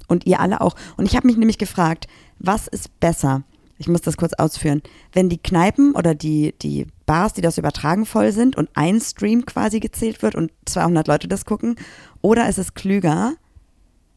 [0.08, 0.76] Und ihr alle auch.
[0.98, 3.44] Und ich habe mich nämlich gefragt, was ist besser?
[3.82, 4.84] Ich muss das kurz ausführen.
[5.12, 9.44] Wenn die Kneipen oder die, die Bars, die das übertragen, voll sind und ein Stream
[9.44, 11.76] quasi gezählt wird und 200 Leute das gucken,
[12.22, 13.34] oder ist es klüger,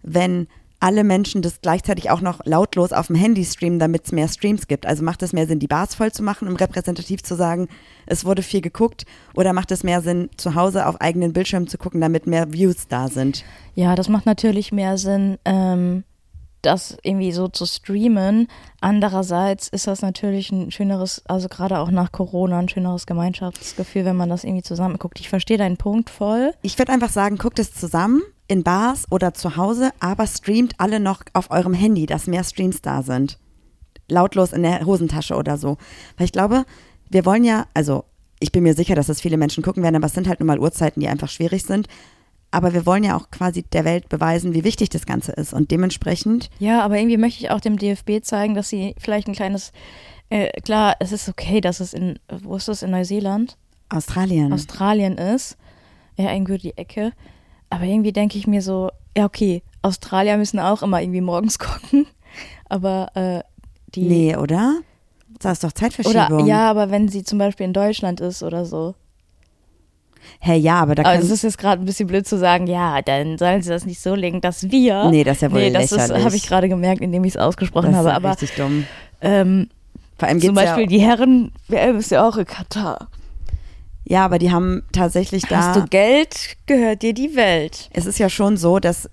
[0.03, 0.49] wenn
[0.81, 4.67] alle Menschen das gleichzeitig auch noch lautlos auf dem Handy streamen, damit es mehr Streams
[4.67, 4.85] gibt.
[4.85, 7.69] Also macht es mehr Sinn, die Bars voll zu machen, um repräsentativ zu sagen,
[8.05, 11.79] es wurde viel geguckt, oder macht es mehr Sinn, zu Hause auf eigenen Bildschirmen zu
[11.79, 13.45] gucken, damit mehr Views da sind?
[13.75, 16.05] Ja, das macht natürlich mehr Sinn, ähm,
[16.67, 18.49] das irgendwie so zu streamen.
[18.81, 24.17] Andererseits ist das natürlich ein schöneres, also gerade auch nach Corona, ein schöneres Gemeinschaftsgefühl, wenn
[24.17, 25.21] man das irgendwie zusammen guckt.
[25.21, 26.53] Ich verstehe deinen Punkt voll.
[26.63, 31.01] Ich würde einfach sagen, guckt es zusammen in Bars oder zu Hause, aber streamt alle
[31.01, 33.39] noch auf eurem Handy, dass mehr Streams da sind.
[34.09, 35.79] Lautlos in der Hosentasche oder so.
[36.17, 36.65] Weil ich glaube,
[37.09, 38.05] wir wollen ja, also
[38.41, 40.49] ich bin mir sicher, dass es viele Menschen gucken werden, aber es sind halt nun
[40.49, 41.89] mal Uhrzeiten, die einfach schwierig sind.
[42.55, 45.53] Aber wir wollen ja auch quasi der Welt beweisen, wie wichtig das Ganze ist.
[45.53, 49.35] Und dementsprechend, Ja, aber irgendwie möchte ich auch dem DFB zeigen, dass sie vielleicht ein
[49.35, 49.73] kleines,
[50.31, 53.57] äh, klar, es ist okay, dass es in, wo ist das, in Neuseeland?
[53.89, 54.53] Australien.
[54.53, 55.57] Australien ist,
[56.17, 57.13] ja, irgendwie die Ecke.
[57.71, 62.07] Aber irgendwie denke ich mir so, ja, okay, Australier müssen auch immer irgendwie morgens gucken.
[62.69, 63.43] Aber äh,
[63.95, 64.03] die.
[64.03, 64.79] nee, oder?
[65.41, 66.43] Das ist doch Zeitverschiebung.
[66.43, 68.95] Oder ja, aber wenn sie zum Beispiel in Deutschland ist oder so.
[70.41, 72.67] Hey, ja, aber da Aber kann es ist jetzt gerade ein bisschen blöd zu sagen,
[72.67, 75.09] ja, dann sollen sie das nicht so legen, dass wir.
[75.11, 77.37] Nee, das ist ja wohl Nee, das ist- habe ich gerade gemerkt, indem ich es
[77.37, 78.09] ausgesprochen das ist habe.
[78.11, 78.87] ja Aber richtig dumm.
[79.21, 79.69] ähm,
[80.19, 83.09] Vor allem zum Beispiel ja, die Herren, WM ist ja auch in Katar.
[84.05, 85.57] ja, aber die haben tatsächlich da.
[85.59, 87.89] Hast du Geld, gehört dir die Welt.
[87.93, 89.11] es ist ja schon so, dass, äh,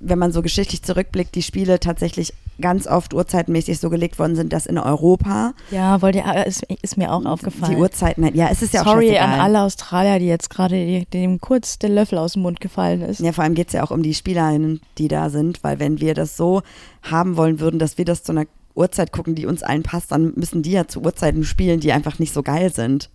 [0.00, 4.52] wenn man so geschichtlich zurückblickt, die Spiele tatsächlich ganz oft uhrzeitenmäßig so gelegt worden sind,
[4.52, 7.72] dass in Europa Ja, wollt ihr, äh, ist, ist mir auch aufgefallen.
[7.74, 11.04] die Uhrzeiten, halt- ja, es ist ja auch Sorry an alle Australier, die jetzt gerade
[11.12, 13.20] dem kurz der Löffel aus dem Mund gefallen ist.
[13.20, 16.00] Ja, vor allem geht es ja auch um die Spielerinnen, die da sind, weil wenn
[16.00, 16.62] wir das so
[17.02, 20.32] haben wollen würden, dass wir das zu einer Uhrzeit gucken, die uns allen passt, dann
[20.36, 23.10] müssen die ja zu Uhrzeiten spielen, die einfach nicht so geil sind.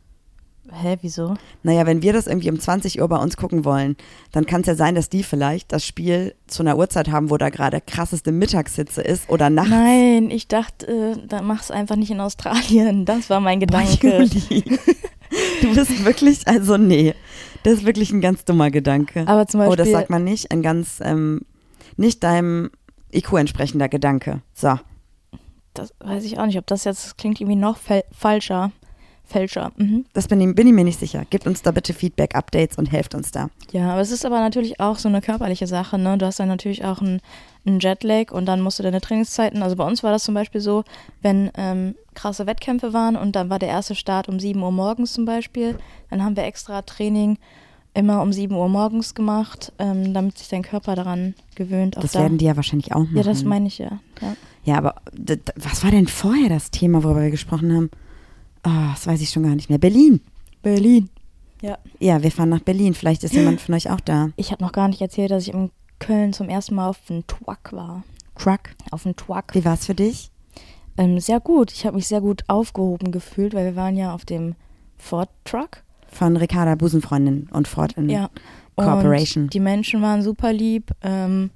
[0.72, 1.36] Hä, wieso?
[1.64, 3.98] Naja, wenn wir das irgendwie um 20 Uhr bei uns gucken wollen,
[4.32, 7.38] dann kann es ja sein, dass die vielleicht das Spiel zu einer Uhrzeit haben, wo
[7.38, 9.72] da gerade krasseste Mittagshitze ist oder nachts.
[9.72, 13.06] Nein, ich dachte, äh, dann mach's einfach nicht in Australien.
[13.06, 14.28] Das war mein Gedanke.
[15.62, 17.14] Du bist wirklich, also nee,
[17.64, 19.28] das ist wirklich ein ganz dummer Gedanke.
[19.28, 21.42] Aber zum oh, Beispiel, das sagt man nicht, ein ganz, ähm,
[21.98, 22.72] nicht deinem
[23.14, 24.42] IQ entsprechender Gedanke.
[24.54, 24.80] So,
[25.74, 27.78] das weiß ich auch nicht, ob das jetzt das klingt irgendwie noch
[28.12, 28.72] falscher.
[29.30, 29.72] Fälscher.
[29.78, 30.06] Mhm.
[30.14, 31.24] das bin ich, bin ich mir nicht sicher.
[31.30, 33.50] Gebt uns da bitte Feedback, Updates und helft uns da.
[33.72, 36.18] Ja, aber es ist aber natürlich auch so eine körperliche Sache, ne?
[36.18, 37.22] Du hast dann natürlich auch einen,
[37.66, 40.62] einen Jetlag und dann musst du deine Trainingszeiten, also bei uns war das zum Beispiel
[40.62, 40.84] so,
[41.22, 45.14] wenn ähm, krasse Wettkämpfe waren und dann war der erste Start um 7 Uhr morgens
[45.14, 45.78] zum Beispiel,
[46.10, 47.38] dann haben wir extra Training
[47.94, 51.96] immer um 7 Uhr morgens gemacht, ähm, damit sich dein Körper daran gewöhnt.
[51.98, 52.20] Das da.
[52.20, 53.18] werden die ja wahrscheinlich auch machen.
[53.18, 54.00] ja, das meine ich ja.
[54.22, 54.36] ja.
[54.64, 54.96] Ja, aber
[55.56, 57.90] was war denn vorher das Thema, worüber wir gesprochen haben?
[58.64, 59.78] Ah, das weiß ich schon gar nicht mehr.
[59.80, 60.22] Berlin.
[60.62, 61.10] Berlin.
[61.62, 61.78] Ja.
[62.00, 62.94] Ja, wir fahren nach Berlin.
[62.94, 64.30] Vielleicht ist jemand von euch auch da.
[64.36, 67.26] Ich habe noch gar nicht erzählt, dass ich in Köln zum ersten Mal auf dem
[67.28, 68.04] Twak war.
[68.36, 68.70] Cruck.
[68.92, 69.54] Auf dem Twak.
[69.54, 70.32] Wie war's für dich?
[70.98, 71.72] Ähm, sehr gut.
[71.72, 74.56] Ich habe mich sehr gut aufgehoben gefühlt, weil wir waren ja auf dem
[74.98, 75.84] Ford Truck.
[76.12, 78.30] Von Ricarda Busenfreundin und Ford in Ja.
[78.76, 79.44] Corporation.
[79.46, 81.52] Und die Menschen waren super lieb, ähm,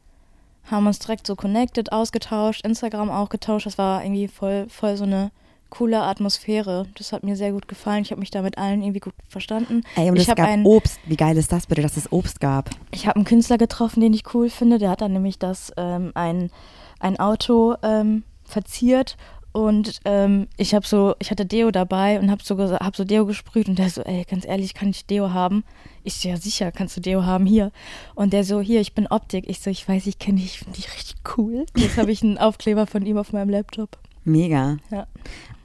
[0.69, 3.65] haben uns direkt so connected, ausgetauscht, Instagram auch getauscht.
[3.65, 5.31] Das war irgendwie voll, voll so eine
[5.73, 6.85] coole Atmosphäre.
[6.97, 8.03] Das hat mir sehr gut gefallen.
[8.03, 9.81] Ich habe mich da mit allen irgendwie gut verstanden.
[9.95, 10.99] Ey, und ich es gab einen, Obst.
[11.05, 12.69] Wie geil ist das bitte, dass es Obst gab?
[12.91, 14.77] ich habe einen Künstler getroffen, den ich cool finde.
[14.77, 16.51] Der hat dann nämlich das ähm, ein,
[16.99, 19.17] ein Auto ähm, verziert
[19.53, 23.27] und ähm, ich habe so, ich hatte Deo dabei und habe so, hab so Deo
[23.27, 25.63] gesprüht und der so, ey, ganz ehrlich, kann ich Deo haben?
[26.03, 27.71] Ich so, ja sicher, kannst du Deo haben, hier.
[28.15, 29.47] Und der so, hier, ich bin Optik.
[29.47, 31.67] Ich so, ich weiß, ich kenne dich, finde dich richtig cool.
[31.77, 33.99] Jetzt habe ich einen Aufkleber von ihm auf meinem Laptop.
[34.23, 34.77] Mega.
[34.89, 35.05] Ja.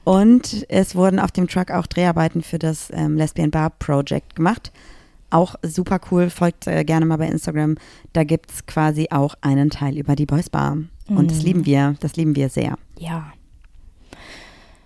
[0.03, 4.71] Und es wurden auf dem Truck auch Dreharbeiten für das ähm, Lesbian Bar Project gemacht.
[5.29, 6.29] Auch super cool.
[6.31, 7.75] Folgt äh, gerne mal bei Instagram.
[8.13, 10.77] Da gibt es quasi auch einen Teil über die Boys Bar.
[11.07, 11.45] Und das Mhm.
[11.45, 11.95] lieben wir.
[11.99, 12.77] Das lieben wir sehr.
[12.97, 13.31] Ja.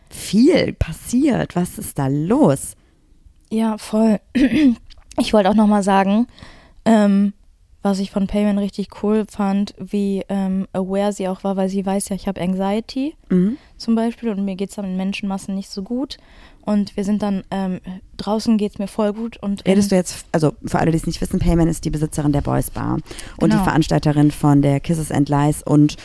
[0.09, 1.55] Viel passiert.
[1.55, 2.75] Was ist da los?
[3.49, 4.19] Ja, voll.
[5.19, 6.25] Ich wollte auch nochmal sagen,
[6.85, 7.33] ähm,
[7.83, 11.85] was ich von Payman richtig cool fand, wie ähm, aware sie auch war, weil sie
[11.85, 13.57] weiß ja, ich habe Anxiety Mhm.
[13.77, 16.17] zum Beispiel und mir geht es dann in Menschenmassen nicht so gut.
[16.65, 17.81] Und wir sind dann, ähm,
[18.15, 19.35] draußen geht es mir voll gut.
[19.43, 22.31] Und Redest du jetzt, also für alle, die es nicht wissen, Payman ist die Besitzerin
[22.31, 22.93] der Boys Bar
[23.37, 23.63] und die Genau.
[23.65, 25.97] Veranstalterin von der Kisses and Lies und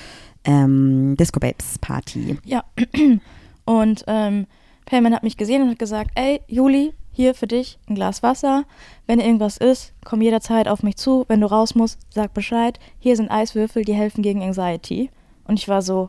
[0.45, 2.39] ähm, Disco Babes Party.
[2.45, 2.65] Ja.
[3.65, 4.47] Und ähm,
[4.89, 8.65] Payman hat mich gesehen und hat gesagt, ey, Juli, hier für dich ein Glas Wasser.
[9.07, 11.27] Wenn irgendwas ist, komm jederzeit auf mich zu.
[11.29, 12.81] Wenn du raus musst, sag Bescheid.
[12.99, 15.11] Hier sind Eiswürfel, die helfen gegen Anxiety.
[15.45, 16.09] Und ich war so,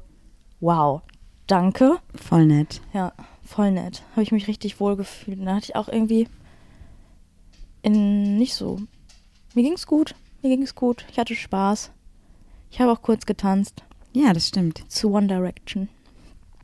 [0.62, 1.02] wow,
[1.46, 1.98] danke.
[2.16, 2.80] Voll nett.
[2.94, 3.12] Ja,
[3.44, 4.02] voll nett.
[4.12, 5.40] Habe ich mich richtig wohl gefühlt.
[5.40, 6.30] Und da hatte ich auch irgendwie
[7.82, 8.80] in nicht so.
[9.56, 10.16] Mir ging's gut.
[10.42, 11.06] Mir ging's gut.
[11.12, 11.92] Ich hatte Spaß.
[12.72, 14.90] Ich habe auch kurz getanzt Ja, das stimmt.
[14.90, 15.90] zu One Direction.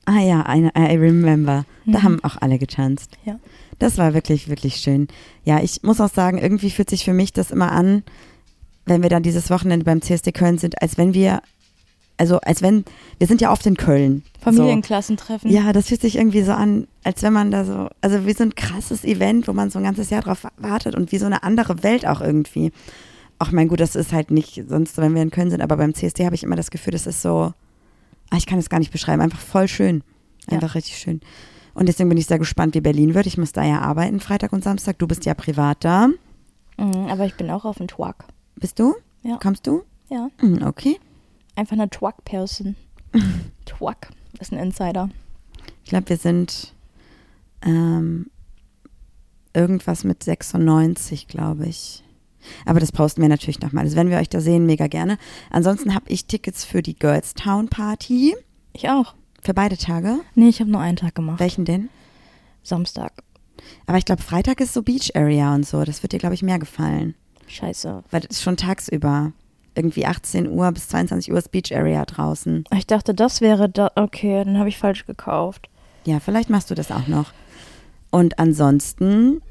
[0.05, 1.65] Ah ja, eine, I remember.
[1.85, 2.03] Da Mhm.
[2.03, 3.11] haben auch alle getanzt.
[3.25, 3.39] Ja.
[3.79, 5.07] Das war wirklich, wirklich schön.
[5.43, 8.03] Ja, ich muss auch sagen, irgendwie fühlt sich für mich das immer an,
[8.85, 11.41] wenn wir dann dieses Wochenende beim CSD Köln sind, als wenn wir,
[12.17, 12.85] also als wenn,
[13.17, 14.23] wir sind ja oft in Köln.
[14.41, 15.49] Familienklassentreffen.
[15.49, 15.55] So.
[15.57, 18.43] Ja, das fühlt sich irgendwie so an, als wenn man da so, also wie so
[18.43, 21.43] ein krasses Event, wo man so ein ganzes Jahr drauf wartet und wie so eine
[21.43, 22.71] andere Welt auch irgendwie.
[23.39, 25.93] Ach mein gut, das ist halt nicht sonst, wenn wir in Köln sind, aber beim
[25.93, 27.53] CSD habe ich immer das Gefühl, das ist so,
[28.35, 30.03] ich kann es gar nicht beschreiben, einfach voll schön.
[30.47, 31.21] Einfach richtig schön.
[31.73, 33.25] Und deswegen bin ich sehr gespannt, wie Berlin wird.
[33.25, 34.97] Ich muss da ja arbeiten, Freitag und Samstag.
[34.99, 36.07] Du bist ja privat da.
[36.77, 38.25] Mhm, aber ich bin auch auf dem Twag.
[38.55, 38.95] Bist du?
[39.23, 39.37] Ja.
[39.41, 39.83] Kommst du?
[40.09, 40.29] Ja.
[40.39, 40.97] Hm, Okay.
[41.55, 42.75] Einfach eine Twag-Person.
[43.65, 44.09] Twag
[44.39, 45.09] ist ein Insider.
[45.83, 46.73] Ich glaube, wir sind
[47.61, 48.29] ähm,
[49.53, 52.03] irgendwas mit 96, glaube ich.
[52.65, 53.83] Aber das posten wir natürlich nochmal.
[53.83, 55.17] Also wenn wir euch da sehen, mega gerne.
[55.49, 58.35] Ansonsten habe ich Tickets für die Girls Town Party.
[58.73, 59.15] Ich auch.
[59.41, 60.19] Für beide Tage.
[60.33, 61.39] Nee, ich habe nur einen Tag gemacht.
[61.39, 61.89] Welchen denn?
[62.63, 63.13] Samstag.
[63.85, 65.83] Aber ich glaube, Freitag ist so Beach Area und so.
[65.83, 67.15] Das wird dir, glaube ich, mehr gefallen.
[67.47, 68.03] Scheiße.
[68.11, 69.31] Weil das ist schon tagsüber.
[69.75, 72.63] Irgendwie 18 Uhr bis 22 Uhr ist Beach Area draußen.
[72.73, 73.91] Ich dachte, das wäre da.
[73.95, 75.69] Okay, dann habe ich falsch gekauft.
[76.05, 77.33] Ja, vielleicht machst du das auch noch.
[78.09, 79.41] Und ansonsten,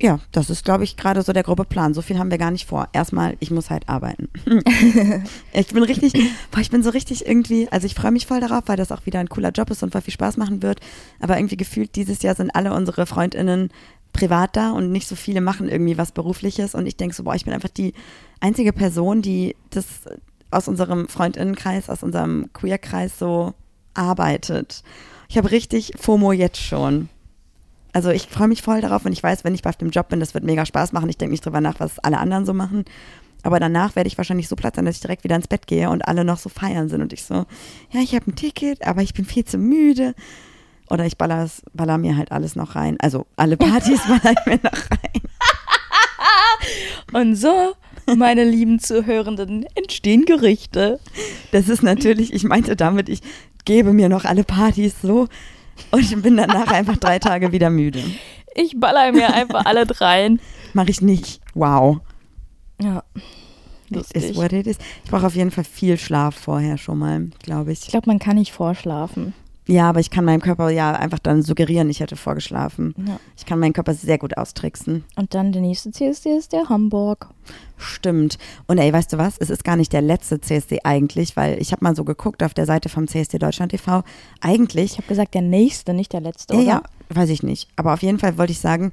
[0.00, 1.94] ja, das ist, glaube ich, gerade so der grobe Plan.
[1.94, 2.88] So viel haben wir gar nicht vor.
[2.92, 4.28] Erstmal, ich muss halt arbeiten.
[5.52, 6.12] ich bin richtig,
[6.50, 9.06] boah, ich bin so richtig irgendwie, also ich freue mich voll darauf, weil das auch
[9.06, 10.80] wieder ein cooler Job ist und voll viel Spaß machen wird.
[11.18, 13.70] Aber irgendwie gefühlt dieses Jahr sind alle unsere FreundInnen
[14.12, 16.74] privat da und nicht so viele machen irgendwie was Berufliches.
[16.74, 17.94] Und ich denke so, boah, ich bin einfach die
[18.40, 19.86] einzige Person, die das
[20.50, 23.54] aus unserem Freundinnenkreis, aus unserem Queer-Kreis so
[23.94, 24.82] arbeitet.
[25.28, 27.08] Ich habe richtig FOMO jetzt schon.
[27.96, 30.20] Also ich freue mich voll darauf und ich weiß, wenn ich bei dem Job bin,
[30.20, 31.08] das wird mega Spaß machen.
[31.08, 32.84] Ich denke nicht drüber nach, was alle anderen so machen.
[33.42, 35.88] Aber danach werde ich wahrscheinlich so platt sein, dass ich direkt wieder ins Bett gehe
[35.88, 37.46] und alle noch so feiern sind und ich so,
[37.92, 40.14] ja, ich habe ein Ticket, aber ich bin viel zu müde.
[40.90, 42.98] Oder ich baller, baller mir halt alles noch rein.
[43.00, 45.22] Also alle Partys baller ich mir noch rein.
[47.14, 47.72] Und so,
[48.14, 51.00] meine lieben Zuhörenden, entstehen Gerüchte.
[51.50, 53.22] Das ist natürlich, ich meinte damit, ich
[53.64, 55.28] gebe mir noch alle Partys so
[55.90, 58.02] und bin danach einfach drei Tage wieder müde.
[58.54, 60.40] Ich baller mir einfach alle dreien.
[60.72, 61.40] Mache ich nicht.
[61.54, 61.98] Wow.
[62.80, 63.02] Ja.
[63.88, 64.24] It Lustig.
[64.30, 64.78] is what it is.
[65.04, 67.88] Ich brauche auf jeden Fall viel Schlaf vorher schon mal, glaube Ich ich.
[67.88, 69.32] glaube, man kann nicht vorschlafen.
[69.68, 72.94] Ja, aber ich kann meinem Körper ja einfach dann suggerieren, ich hätte vorgeschlafen.
[73.04, 73.18] Ja.
[73.36, 75.02] Ich kann meinen Körper sehr gut austricksen.
[75.16, 77.28] Und dann der nächste CSD ist der Hamburg.
[77.76, 78.38] Stimmt.
[78.68, 79.38] Und ey, weißt du was?
[79.38, 82.54] Es ist gar nicht der letzte CSD eigentlich, weil ich habe mal so geguckt auf
[82.54, 84.04] der Seite vom CSD Deutschland TV.
[84.40, 86.68] Eigentlich Ich habe gesagt, der nächste, nicht der letzte, Ja, oder?
[86.68, 87.68] ja, weiß ich nicht.
[87.74, 88.92] Aber auf jeden Fall wollte ich sagen,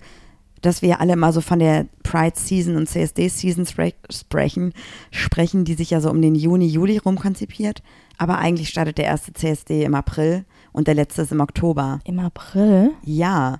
[0.61, 4.73] dass wir alle mal so von der Pride Season und CSD Season spre sprechen,
[5.11, 7.83] sprechen, die sich ja so um den Juni, Juli rum konzipiert.
[8.17, 11.99] Aber eigentlich startet der erste CSD im April Und der letzte ist im Oktober.
[12.03, 12.91] Im April?
[13.03, 13.59] Ja,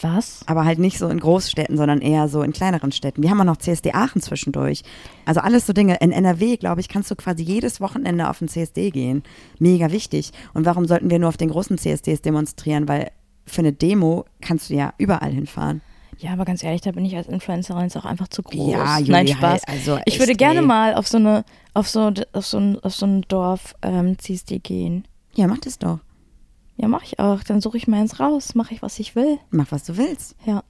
[0.00, 0.40] Was?
[0.46, 3.22] aber halt nicht so in Großstädten, sondern eher so in kleineren Städten.
[3.22, 4.82] Wir haben auch noch CSD Aachen zwischendurch.
[5.24, 5.96] Also alles so Dinge.
[6.00, 9.22] In NRW, glaube ich, kannst du quasi jedes Wochenende auf den CSD gehen.
[9.58, 10.32] Mega wichtig.
[10.54, 12.88] Und warum sollten wir nur auf den großen CSDs demonstrieren?
[12.88, 13.10] Weil
[13.46, 15.82] für eine Demo kannst du ja überall hinfahren.
[16.18, 18.72] Ja, aber ganz ehrlich, da bin ich als Influencerin jetzt auch einfach zu groß.
[18.72, 19.42] Ja, Juli, Nein, Spaß.
[19.42, 20.66] halt, also ich würde gerne ey.
[20.66, 24.58] mal auf so eine, auf so, auf so ein, auf so ein Dorf ähm, CSD
[24.60, 25.06] gehen.
[25.34, 25.98] Ja, mach das doch.
[26.76, 27.42] Ja, mache ich auch.
[27.42, 29.38] Dann suche ich mir eins raus, mache ich, was ich will.
[29.50, 30.36] Mach, was du willst.
[30.44, 30.62] Ja.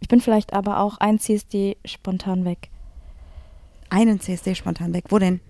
[0.00, 2.70] Ich bin vielleicht aber auch ein CSD spontan weg.
[3.88, 5.04] Einen CSD spontan weg.
[5.08, 5.40] Wo denn?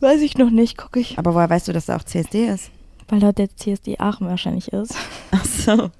[0.00, 1.18] Weiß ich noch nicht, gucke ich.
[1.18, 2.70] Aber woher weißt du, dass da auch CSD ist?
[3.08, 4.94] Weil da der CSD Aachen wahrscheinlich ist.
[5.30, 5.90] Ach so.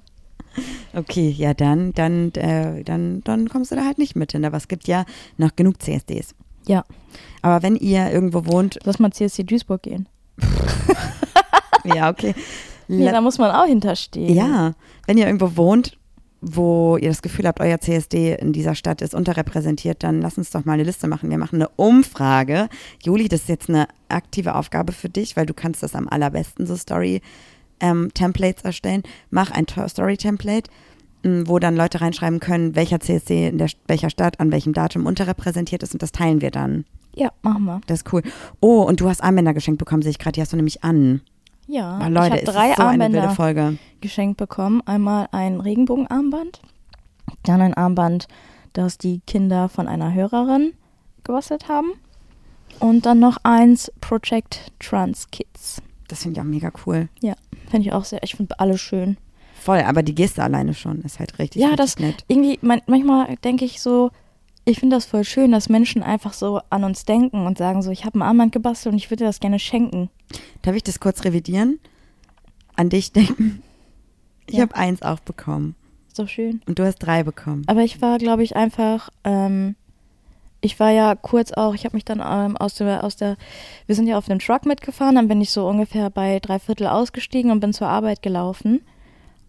[0.93, 4.45] Okay, ja, dann, dann, äh, dann, dann kommst du da halt nicht mit hin.
[4.45, 5.05] Aber es gibt ja
[5.37, 6.35] noch genug CSDs.
[6.67, 6.83] Ja.
[7.41, 10.07] Aber wenn ihr irgendwo wohnt, Lass mal CSD Duisburg gehen.
[11.95, 12.33] ja, okay.
[12.87, 14.33] Ja, da muss man auch hinterstehen.
[14.33, 14.73] ja,
[15.07, 15.97] wenn ihr irgendwo wohnt,
[16.39, 20.51] wo ihr das Gefühl habt, euer CSD in dieser Stadt ist unterrepräsentiert, dann lasst uns
[20.51, 21.29] doch mal eine Liste machen.
[21.29, 22.69] Wir machen eine Umfrage.
[23.03, 26.65] Juli, das ist jetzt eine aktive Aufgabe für dich, weil du kannst das am allerbesten,
[26.67, 26.75] so
[27.79, 29.03] Story-Templates erstellen.
[29.31, 30.69] Mach ein To- Story-Template,
[31.23, 35.05] m, wo dann Leute reinschreiben können, welcher CSD in der, welcher Stadt an welchem Datum
[35.05, 36.85] unterrepräsentiert ist und das teilen wir dann.
[37.15, 37.81] Ja, machen wir.
[37.87, 38.21] Das ist cool.
[38.59, 40.33] Oh, und du hast Armbänder geschenkt bekommen, sehe ich gerade.
[40.33, 41.21] Die hast du nämlich an.
[41.67, 44.81] Ja, Oh, Leute, ich habe drei so Armbänder geschenkt bekommen.
[44.85, 46.61] Einmal ein Regenbogenarmband,
[47.43, 48.27] dann ein Armband,
[48.73, 50.73] das die Kinder von einer Hörerin
[51.23, 51.91] gebastelt haben
[52.79, 55.81] und dann noch eins Project Trans Kids.
[56.07, 57.09] Das finde ich auch mega cool.
[57.69, 59.17] Finde ich auch sehr, ich finde alle schön.
[59.59, 62.23] Voll, aber die Geste alleine schon ist halt richtig, Ja, richtig das- nett.
[62.29, 64.11] Irgendwie, man, manchmal denke ich so,
[64.69, 67.89] ich finde das voll schön, dass Menschen einfach so an uns denken und sagen so,
[67.91, 70.09] ich habe ein Armband gebastelt und ich würde dir das gerne schenken.
[70.61, 71.79] Darf ich das kurz revidieren?
[72.75, 73.63] An dich denken.
[74.45, 74.61] Ich Ja.
[74.63, 75.75] habe eins auch bekommen
[76.07, 76.61] Ist doch schön.
[76.67, 77.63] und du hast drei bekommen.
[77.67, 79.75] Aber ich war, glaube ich, einfach, ähm,
[80.61, 83.37] ich war ja kurz auch, ich habe mich dann ähm, aus, der, aus der,
[83.85, 86.87] wir sind ja auf dem Truck mitgefahren, dann bin ich so ungefähr bei drei Viertel
[86.87, 88.81] ausgestiegen und bin zur Arbeit gelaufen.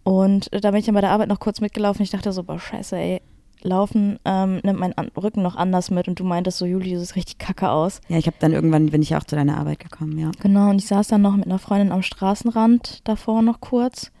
[0.03, 2.03] Und äh, da bin ich dann bei der Arbeit noch kurz mitgelaufen.
[2.03, 3.21] Ich dachte so, boah, scheiße, ey,
[3.61, 6.07] Laufen ähm, nimmt meinen Rücken noch anders mit.
[6.07, 8.01] Und du meintest so, Juli, du siehst richtig kacke aus.
[8.07, 10.31] Ja, ich habe dann irgendwann, bin ich auch zu deiner Arbeit gekommen, ja.
[10.41, 14.11] Genau, und ich saß dann noch mit einer Freundin am Straßenrand davor noch kurz.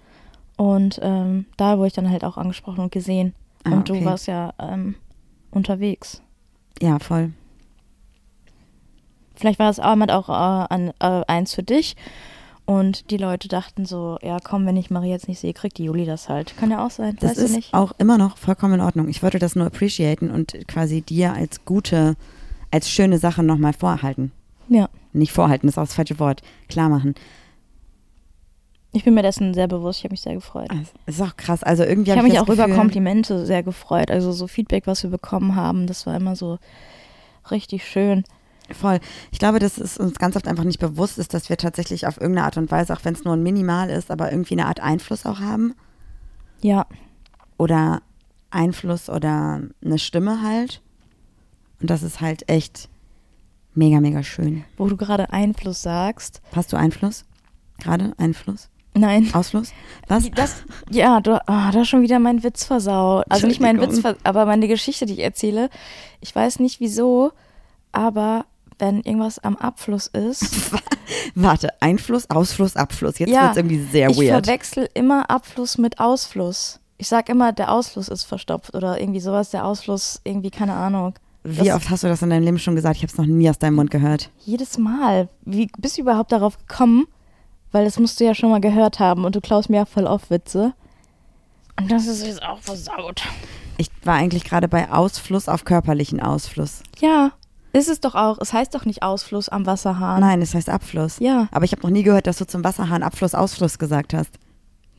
[0.57, 3.33] Und ähm, da wurde ich dann halt auch angesprochen und gesehen.
[3.63, 3.99] Ah, und okay.
[3.99, 4.95] du warst ja ähm,
[5.51, 6.21] unterwegs.
[6.81, 7.31] Ja, voll.
[9.35, 11.95] Vielleicht war das Armband auch äh, an, äh, eins für dich.
[12.69, 15.85] Und die Leute dachten so, ja komm, wenn ich Marie jetzt nicht sehe, kriegt die
[15.85, 16.55] Juli das halt.
[16.57, 17.73] Kann ja auch sein, Das weißt du ist nicht.
[17.73, 19.07] auch immer noch vollkommen in Ordnung.
[19.09, 22.15] Ich wollte das nur appreciaten und quasi dir als gute,
[22.69, 24.31] als schöne Sache nochmal vorhalten.
[24.67, 26.43] Ja, Nicht vorhalten, das ist auch das falsche Wort.
[26.67, 27.15] Klar machen.
[28.91, 29.99] ich bin mir dessen sehr bewusst.
[29.99, 30.69] Ich habe mich sehr gefreut.
[30.69, 31.63] Also, Es ist auch krass.
[31.63, 34.11] Also irgendwie Ich hab habe mich das auch über Gefühl- Komplimente sehr gefreut.
[34.11, 36.59] Also so Feedback, was wir bekommen haben, das war immer so
[37.49, 38.23] richtig schön.
[38.73, 38.99] Voll.
[39.31, 42.17] Ich glaube, dass es uns ganz oft einfach nicht bewusst ist, dass wir tatsächlich auf
[42.19, 44.79] irgendeine Art und Weise, auch wenn es nur ein Minimal ist, aber irgendwie eine Art
[44.79, 45.73] Einfluss auch haben.
[46.61, 46.85] Ja,
[47.57, 48.01] Oder
[48.51, 50.81] Einfluss oder eine Stimme halt.
[51.81, 52.89] Und das ist halt echt
[53.73, 54.65] mega, mega schön.
[54.77, 56.41] wo du gerade Einfluss sagst.
[56.55, 57.25] Hast du Einfluss?
[57.79, 58.13] Gerade?
[58.17, 58.69] Einfluss?
[58.93, 59.29] Nein.
[59.33, 59.71] Ausfluss?
[60.07, 60.29] Was?
[60.31, 63.25] Das, ja, du, ah, du hast schon wieder meinen Witz versaut.
[63.29, 65.69] Also nicht meinen Witz, aber meine Geschichte, die ich erzähle.
[66.21, 67.31] Ich weiß nicht wieso,
[67.91, 68.45] aber
[68.79, 70.71] wenn irgendwas am Abfluss ist,
[71.35, 73.17] Warte, Einfluss, Ausfluss, Abfluss.
[73.19, 74.45] Jetzt Ja, wird es irgendwie sehr ich weird.
[74.45, 76.79] verwechsel immer Abfluss mit Ausfluss.
[76.97, 81.13] Ich sag immer, der Ausfluss ist verstopft oder irgendwie sowas, der Ausfluss, irgendwie, keine Ahnung.
[81.43, 82.97] Wie das- oft hast du das in deinem Leben schon gesagt?
[82.97, 84.29] Ich habe es noch nie aus deinem Mund gehört.
[84.39, 85.29] Jedes Mal.
[85.45, 87.07] Wie bist du überhaupt darauf gekommen?
[87.71, 90.07] Weil das musst du ja schon mal gehört haben und du klaust mir ja voll
[90.07, 90.73] auf Witze.
[91.79, 93.23] Und das ist jetzt auch versaut.
[93.77, 96.83] Ich war eigentlich gerade bei Ausfluss auf körperlichen Ausfluss.
[96.99, 97.31] Ja,
[97.73, 98.37] ist es doch auch.
[98.41, 100.21] Es heißt doch nicht Ausfluss am Wasserhahn.
[100.21, 101.19] Nein, es heißt Abfluss.
[101.19, 101.47] Ja.
[101.51, 104.31] Aber ich habe noch nie gehört, dass du zum Wasserhahn Abfluss, Ausfluss gesagt hast.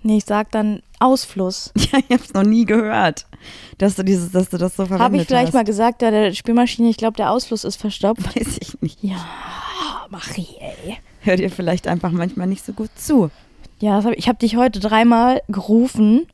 [0.02, 1.72] Nee, ich sag dann Ausfluss.
[1.92, 3.26] Ja, ich habe es noch nie gehört,
[3.78, 5.54] dass du dieses, dass du das so verwendet Habe ich vielleicht hast.
[5.54, 8.24] mal gesagt, ja, der Spülmaschine, ich glaube, der Ausfluss ist verstopft.
[8.36, 9.02] Weiß ich nicht.
[9.02, 9.16] Ja,
[10.08, 10.98] Marie, ey.
[11.20, 13.30] Hör dir vielleicht einfach manchmal nicht so gut zu.
[13.80, 16.26] Ja, hab, ich habe dich heute dreimal gerufen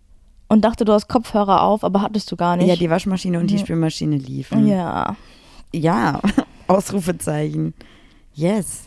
[0.49, 2.69] und dachte, du hast Kopfhörer auf, aber hattest du gar nicht.
[2.69, 3.59] Ja, die Waschmaschine und die.
[3.59, 4.69] Spülmaschine liefen.
[4.69, 5.17] ja.
[5.73, 6.21] Ja,
[6.69, 7.75] Ausrufezeichen.
[8.35, 8.85] Yes.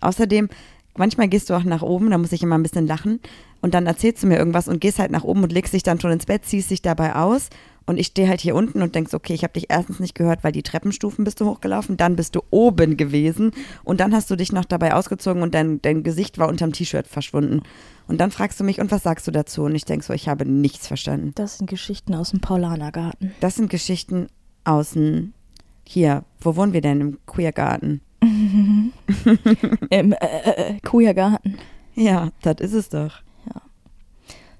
[0.00, 0.48] Außerdem,
[0.96, 3.20] manchmal gehst du auch nach oben, da muss ich immer ein bisschen lachen.
[3.62, 5.98] und dann erzählst du mir irgendwas und gehst halt nach oben und legst dich dann
[5.98, 7.48] schon ins Bett, ziehst dich dabei aus
[7.86, 10.44] und ich stehe halt hier unten und denkst, okay, ich habe dich erstens nicht gehört,
[10.44, 13.52] weil die Treppenstufen bist du hochgelaufen, dann bist du oben gewesen
[13.82, 17.06] und dann hast du dich noch dabei ausgezogen und dein, dein Gesicht war unterm T-Shirt
[17.06, 17.62] verschwunden.
[18.06, 19.62] Und dann fragst du mich, und was sagst du dazu?
[19.62, 21.32] Und ich denke so, ich habe nichts verstanden.
[21.34, 23.32] Das sind Geschichten aus dem Paulanergarten.
[23.40, 24.26] Das sind Geschichten
[24.64, 25.32] außen.
[25.84, 27.00] Hier, wo wohnen wir denn?
[27.00, 28.00] Im Queergarten.
[28.22, 28.92] Im
[29.90, 31.58] äh, äh, Queergarten.
[31.94, 33.24] Ja, das ist es doch.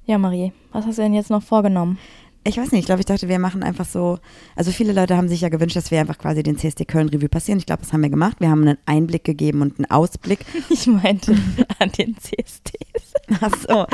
[0.06, 1.98] Ja, Marie, was hast du denn jetzt noch vorgenommen?
[2.46, 4.18] Ich weiß nicht, ich glaube, ich dachte, wir machen einfach so,
[4.54, 7.28] also viele Leute haben sich ja gewünscht, dass wir einfach quasi den CSD Köln Review
[7.28, 7.58] passieren.
[7.58, 8.36] Ich glaube, das haben wir gemacht.
[8.40, 10.40] Wir haben einen Einblick gegeben und einen Ausblick.
[10.68, 11.34] Ich meinte
[11.78, 13.14] an den CSDs.
[13.40, 13.86] Ach so.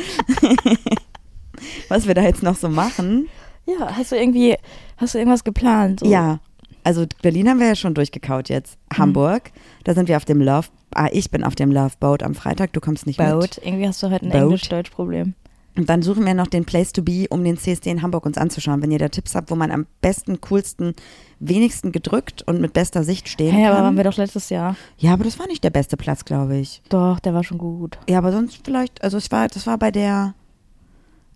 [1.89, 3.29] Was wir da jetzt noch so machen.
[3.67, 4.57] Ja, hast du irgendwie,
[4.97, 6.01] hast du irgendwas geplant?
[6.01, 6.07] So?
[6.07, 6.41] Ja,
[6.85, 8.79] also Berlin haben wir ja schon durchgekaut jetzt.
[8.97, 9.51] Hamburg,
[9.85, 12.73] da sind wir auf dem Love, ah, ich bin auf dem Love Boat am Freitag,
[12.73, 13.43] du kommst nicht Boat.
[13.43, 13.61] mit.
[13.65, 14.41] Irgendwie hast du heute ein Boat.
[14.43, 15.35] Englisch-Deutsch-Problem.
[15.77, 18.37] Und dann suchen wir noch den Place to be, um den CSD in Hamburg uns
[18.37, 18.83] anzuschauen.
[18.83, 20.95] Wenn ihr da Tipps habt, wo man am besten, coolsten,
[21.39, 23.85] wenigsten gedrückt und mit bester Sicht stehen Hey, aber kann.
[23.85, 24.75] waren wir doch letztes Jahr.
[24.99, 26.83] ja, aber das war nicht der beste Platz, glaube ich.
[26.89, 27.99] Doch, der war schon gut.
[28.09, 30.35] Ja, aber sonst vielleicht, also es war, das war bei der,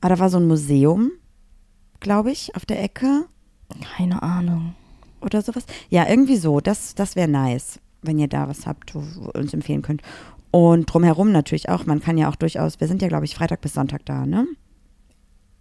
[0.01, 1.13] ah, da war so ein Museum,
[2.01, 3.27] glaube ich, auf der Ecke
[3.97, 4.75] Keine Ahnung.
[5.25, 5.65] Oder sowas.
[5.89, 6.61] Ja, irgendwie so.
[6.61, 9.01] Das, das wäre nice, wenn ihr da was habt, wo,
[9.39, 10.03] uns empfehlen könnt.
[10.51, 11.87] Und drumherum natürlich auch.
[11.87, 14.47] Man kann ja auch durchaus, wir sind ja, glaube ich, Freitag bis Sonntag da, ne?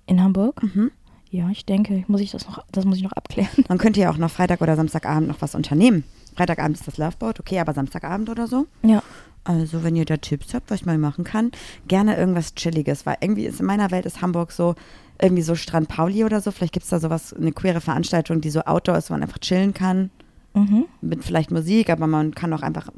[0.05, 0.61] In Hamburg?
[0.61, 0.91] Mhm.
[1.29, 3.65] Ja, ich denke, muss ich das noch, das muss ich noch abklären.
[3.67, 6.03] Man könnte ja auch noch Freitag oder Samstagabend noch was unternehmen.
[6.35, 8.67] Freitagabend ist das Loveboat, okay, aber Samstagabend oder so.
[8.83, 9.01] Ja.
[9.45, 11.51] Also, wenn ihr da Tipps habt, was man machen kann,
[11.87, 14.75] gerne irgendwas Chilliges, weil irgendwie ist in meiner Welt ist Hamburg so,
[15.21, 16.51] irgendwie so Strand Pauli oder so.
[16.51, 19.39] Vielleicht gibt es da sowas, eine queere Veranstaltung, die so outdoor ist, wo man einfach
[19.39, 20.09] chillen kann.
[20.55, 20.85] Mhm.
[21.01, 22.89] mit vielleicht Musik, aber man kann auch einfach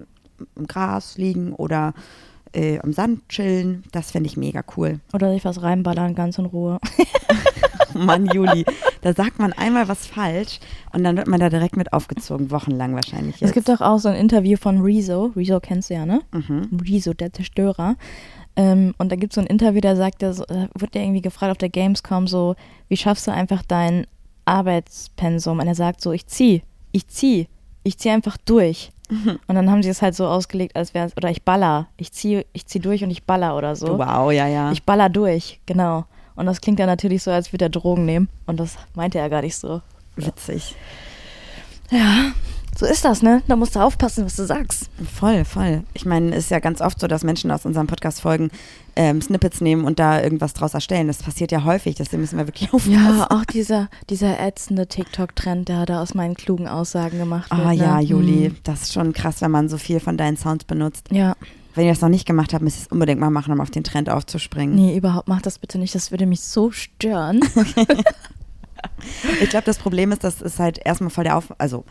[0.57, 1.93] im Gras liegen oder
[2.53, 3.83] äh, am Sand chillen.
[3.91, 4.99] Das fände ich mega cool.
[5.13, 6.79] Oder sich was reinballern, ganz in Ruhe.
[7.95, 8.65] Mann, Juli,
[9.01, 10.59] da sagt man einmal was falsch
[10.93, 13.49] und dann wird man da direkt mit aufgezogen, wochenlang wahrscheinlich jetzt.
[13.49, 15.31] Es gibt doch auch so ein Interview von Rezo.
[15.35, 16.21] Rezo kennst du ja, ne?
[16.31, 16.69] mhm.
[16.85, 17.95] Rezo, der Zerstörer.
[18.55, 21.21] Ähm, und da gibt es so ein Interview, da sagt er, da wird der irgendwie
[21.21, 22.55] gefragt auf der Gamescom so,
[22.87, 24.07] wie schaffst du einfach dein
[24.45, 25.59] Arbeitspensum?
[25.59, 27.47] Und er sagt so, ich zieh, ich zieh,
[27.83, 28.91] ich zieh einfach durch.
[29.47, 32.11] Und dann haben sie es halt so ausgelegt, als wäre es, oder ich baller, ich
[32.11, 33.99] zieh, ich zieh durch und ich baller oder so.
[33.99, 34.71] Wow, ja, ja.
[34.71, 36.05] Ich baller durch, genau.
[36.35, 38.29] Und das klingt dann natürlich so, als würde er Drogen nehmen.
[38.45, 39.81] Und das meinte er gar nicht so.
[40.17, 40.75] Witzig.
[41.91, 42.31] Ja,
[42.77, 43.41] so ist das, ne?
[43.47, 44.89] Da musst du aufpassen, was du sagst.
[45.17, 45.83] Voll, voll.
[45.93, 48.49] Ich meine, es ist ja ganz oft so, dass Menschen aus unseren Podcast-Folgen
[48.97, 51.07] ähm, Snippets nehmen und da irgendwas draus erstellen.
[51.07, 52.91] Das passiert ja häufig, deswegen müssen wir wirklich aufpassen.
[52.93, 57.65] Ja, auch dieser, dieser ätzende TikTok-Trend, der da aus meinen klugen Aussagen gemacht wird.
[57.65, 58.03] Ah ja, ne?
[58.03, 58.57] Juli, Hm.
[58.63, 61.07] das ist schon krass, wenn man so viel von deinen Sounds benutzt.
[61.11, 61.35] Ja,
[61.75, 63.69] Wenn ihr das noch nicht gemacht habt, müsst ihr es unbedingt mal machen, um auf
[63.69, 64.75] den Trend aufzuspringen.
[64.75, 65.93] nee, überhaupt, mach das bitte nicht.
[65.93, 67.41] Das würde mich so stören.
[69.41, 71.53] Ich glaube, das Problem ist, das ist halt erstmal voll der Auf...
[71.57, 71.85] Also,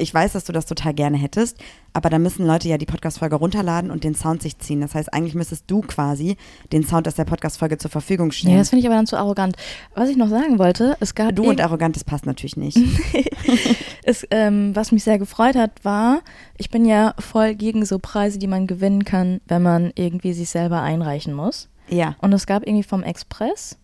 [0.00, 1.58] ich weiß, dass du das total gerne hättest,
[1.92, 4.80] aber da müssen Leute ja die Podcast-Folge runterladen und den Sound sich ziehen.
[4.80, 6.36] Das heißt, eigentlich müsstest du quasi
[6.72, 8.56] den Sound aus der Podcast-Folge zur Verfügung stellen.
[8.56, 9.56] das finde ich aber dann zu arrogant.
[9.94, 12.78] Was ich noch sagen wollte, es gab du irg- und arrogant, das passt natürlich nicht.
[14.04, 16.20] es, ähm, was mich sehr gefreut hat, war,
[16.56, 20.50] ich bin ja voll gegen so Preise, die man gewinnen kann, wenn man irgendwie sich
[20.50, 21.68] selber einreichen muss.
[21.88, 22.16] ja.
[22.20, 23.79] Und es gab irgendwie vom Express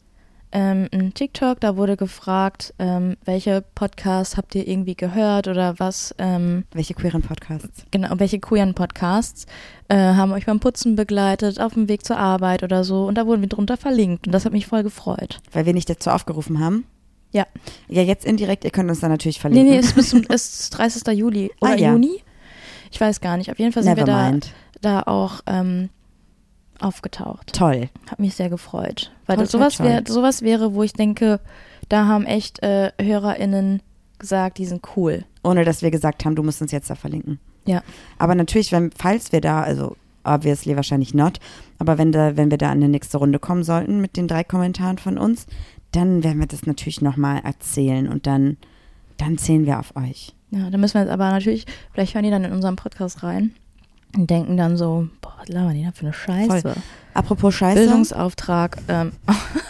[0.52, 6.14] ähm, ein TikTok, da wurde gefragt, ähm, welche Podcasts habt ihr irgendwie gehört oder was,
[6.18, 7.84] ähm, Welche queeren Podcasts?
[7.90, 9.46] genau, welche queeren Podcasts
[9.88, 13.06] äh, haben euch beim Putzen begleitet, auf dem Weg zur Arbeit oder so.
[13.06, 15.38] Und da wurden wir drunter verlinkt und das hat mich voll gefreut.
[15.52, 16.86] Weil wir nicht dazu aufgerufen haben.
[17.32, 17.44] Ja.
[17.88, 19.72] Ja, jetzt indirekt, ihr könnt uns da natürlich Nee, verlinken.
[19.72, 21.06] nee, es ist bis zum es ist 30.
[21.18, 21.92] Juli oder Ah, ja.
[21.92, 22.22] Juni.
[22.90, 23.50] Ich weiß gar nicht.
[23.50, 24.32] Auf jeden Fall sind wir da,
[24.80, 25.90] da auch ähm,
[26.80, 27.52] aufgetaucht.
[27.52, 27.88] Toll.
[28.10, 29.12] Hat mich sehr gefreut.
[29.26, 31.40] Weil Toll, das sowas, toll, wär, sowas wäre, wo ich denke,
[31.88, 33.82] da haben echt äh, HörerInnen
[34.18, 35.24] gesagt, die sind cool.
[35.42, 37.38] Ohne dass wir gesagt haben, du musst uns jetzt da verlinken.
[37.66, 37.82] Ja.
[38.18, 41.38] Aber natürlich, wenn, falls wir da, also obviously wahrscheinlich not,
[41.78, 44.44] aber wenn, da, wenn wir da an die nächste Runde kommen sollten mit den drei
[44.44, 45.46] Kommentaren von uns,
[45.92, 48.56] dann werden wir das natürlich nochmal erzählen und dann,
[49.18, 50.34] dann zählen wir auf euch.
[50.50, 53.52] Ja, da müssen wir jetzt aber natürlich, vielleicht hören die dann in unseren Podcast rein
[54.14, 56.74] und denken dann so, boah, was labern die da für eine Scheiße.
[57.14, 57.80] Apropos Scheiße.
[57.80, 59.12] Bildungsauftrag, ähm,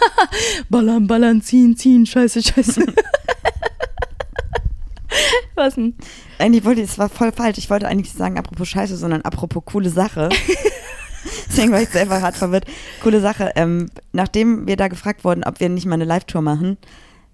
[0.69, 2.87] ballern, ballern, ziehen, ziehen, scheiße, scheiße.
[5.55, 5.95] Was denn?
[6.39, 7.57] Eigentlich wollte ich, es war voll falsch.
[7.59, 10.29] Ich wollte eigentlich nicht sagen apropos Scheiße, sondern apropos coole Sache.
[11.49, 12.67] Deswegen war ich selber hart verwirrt.
[13.03, 13.53] Coole Sache.
[13.57, 16.77] Ähm, nachdem wir da gefragt wurden, ob wir nicht mal eine Live-Tour machen,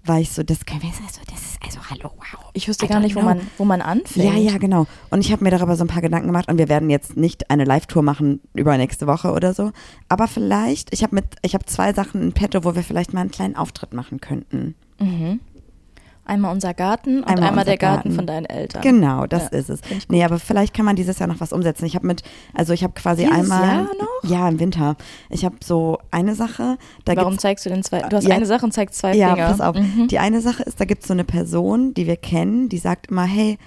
[0.05, 2.49] war ich so, das, können wir- also, das ist also, hallo, wow.
[2.53, 4.25] Ich wüsste I gar nicht, wo man, wo man anfängt.
[4.25, 4.85] Ja, ja, genau.
[5.09, 7.49] Und ich habe mir darüber so ein paar Gedanken gemacht und wir werden jetzt nicht
[7.49, 9.71] eine Live-Tour machen über nächste Woche oder so.
[10.09, 13.21] Aber vielleicht, ich habe mit, ich habe zwei Sachen in petto, wo wir vielleicht mal
[13.21, 14.75] einen kleinen Auftritt machen könnten.
[14.99, 15.39] Mhm.
[16.25, 18.15] Einmal unser Garten und Einmal einmal, der Garten, Garten.
[18.15, 18.81] von deinen Eltern.
[18.81, 19.81] Genau, das Ja, ist es.
[20.07, 21.85] Nee, aber vielleicht kann man dieses Jahr noch was umsetzen.
[21.85, 23.63] Ich habe mit, also ich habe quasi Dieses einmal.
[23.67, 24.29] Jahr noch?
[24.29, 24.95] Ja, im Winter.
[25.29, 27.99] Ich habe so eine Sache, da Warum zeigst du denn zwei?
[28.03, 28.35] Du hast Ja.
[28.35, 29.47] eine Sache und zeigst zwei Ja, Finger.
[29.49, 29.75] pass auf.
[29.75, 30.07] Mhm.
[30.07, 33.07] Die eine Sache ist, da gibt es so eine Person, die wir kennen, die sagt
[33.11, 33.57] immer, hey,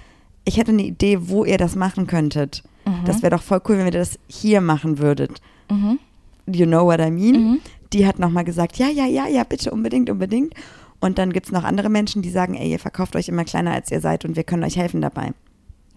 [0.43, 2.63] ich hätte eine Idee, wo ihr das machen könntet.
[3.05, 5.41] Das wäre doch voll cool, wenn ihr das hier machen würdet.
[5.69, 5.99] Mhm.
[6.49, 7.33] You know what I mean?
[7.51, 7.59] Mhm.
[7.93, 10.53] Die hat nochmal gesagt, ja, ja, ja, ja, bitte, unbedingt, unbedingt.
[10.99, 13.71] Und dann gibt es noch andere Menschen, die sagen, ey, ihr verkauft euch immer kleiner,
[13.71, 15.33] als ihr seid und wir können euch helfen dabei.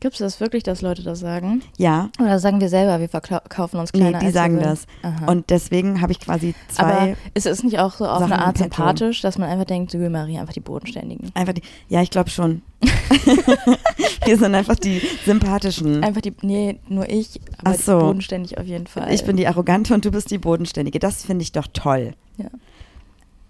[0.01, 1.63] Gibt es das wirklich, dass Leute das sagen?
[1.77, 4.87] Ja, Oder sagen wir selber, wir verkaufen uns kleiner nee, die als sagen wir das.
[5.03, 5.31] Aha.
[5.31, 8.47] Und deswegen habe ich quasi zwei, Aber ist es nicht auch so auf Sachen eine
[8.47, 11.31] Art sympathisch, dass man einfach denkt, du Marie, einfach die Bodenständigen.
[11.35, 12.63] einfach die, ja, ich glaube schon.
[14.25, 16.03] wir sind einfach die sympathischen.
[16.03, 17.99] Einfach die, nee, nur ich, aber Ach so.
[17.99, 19.13] bodenständig auf jeden Fall.
[19.13, 20.99] Ich bin die Arrogante und du bist die Bodenständige.
[20.99, 22.15] Das finde ich doch toll.
[22.39, 22.47] Ja.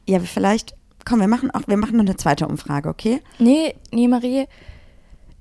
[0.08, 0.74] Ja, vielleicht,
[1.04, 3.20] komm, wir machen auch, wir machen noch eine zweite Umfrage, okay?
[3.38, 4.46] Nee, nee, Marie,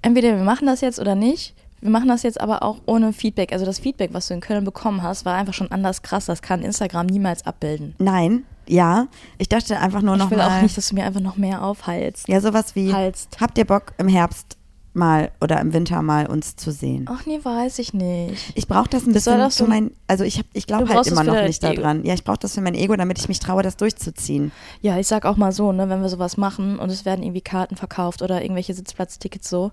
[0.02, 1.56] entweder wir machen das jetzt oder nicht.
[1.82, 3.54] Wir machen das jetzt aber auch ohne Feedback.
[3.54, 6.26] Also das Feedback, was du in Köln bekommen hast, war einfach schon anders krass.
[6.26, 7.96] Das kann Instagram niemals abbilden.
[8.00, 9.08] Nein, ja.
[9.38, 11.38] Ich dachte einfach nur ich noch will mal, auch nicht, dass du mir einfach noch
[11.38, 12.28] mehr aufheilst.
[12.28, 13.38] ja, sowas wie, Halst.
[13.40, 14.58] habt ihr Bock im Herbst
[14.94, 17.06] mal oder im Winter mal uns zu sehen?
[17.10, 18.52] Ach nee, weiß ich nicht.
[18.56, 21.24] Ich brauche das ein bisschen so zu mein, also ich, hab- ich glaube halt immer
[21.24, 22.04] noch für nicht daran.
[22.06, 24.52] Ja, ich brauche das für mein Ego, damit ich mich traue, das durchzuziehen.
[24.82, 27.42] Ja, ich sag auch mal so, ne, wenn wir sowas machen und es werden irgendwie
[27.42, 29.72] Karten verkauft oder irgendwelche Sitzplatztickets so,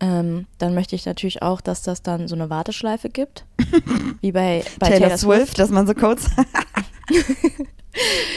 [0.00, 3.44] ähm, dann möchte ich natürlich auch, dass das dann so eine Warteschleife gibt.
[4.20, 6.26] wie bei, bei Taylor, Swift, dass man so Codes.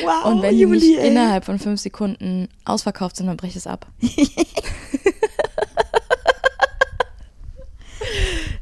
[0.03, 1.09] wow, Und wenn die Juli, nicht ey.
[1.09, 3.87] innerhalb von fünf Sekunden ausverkauft sind, dann breche ich es ab.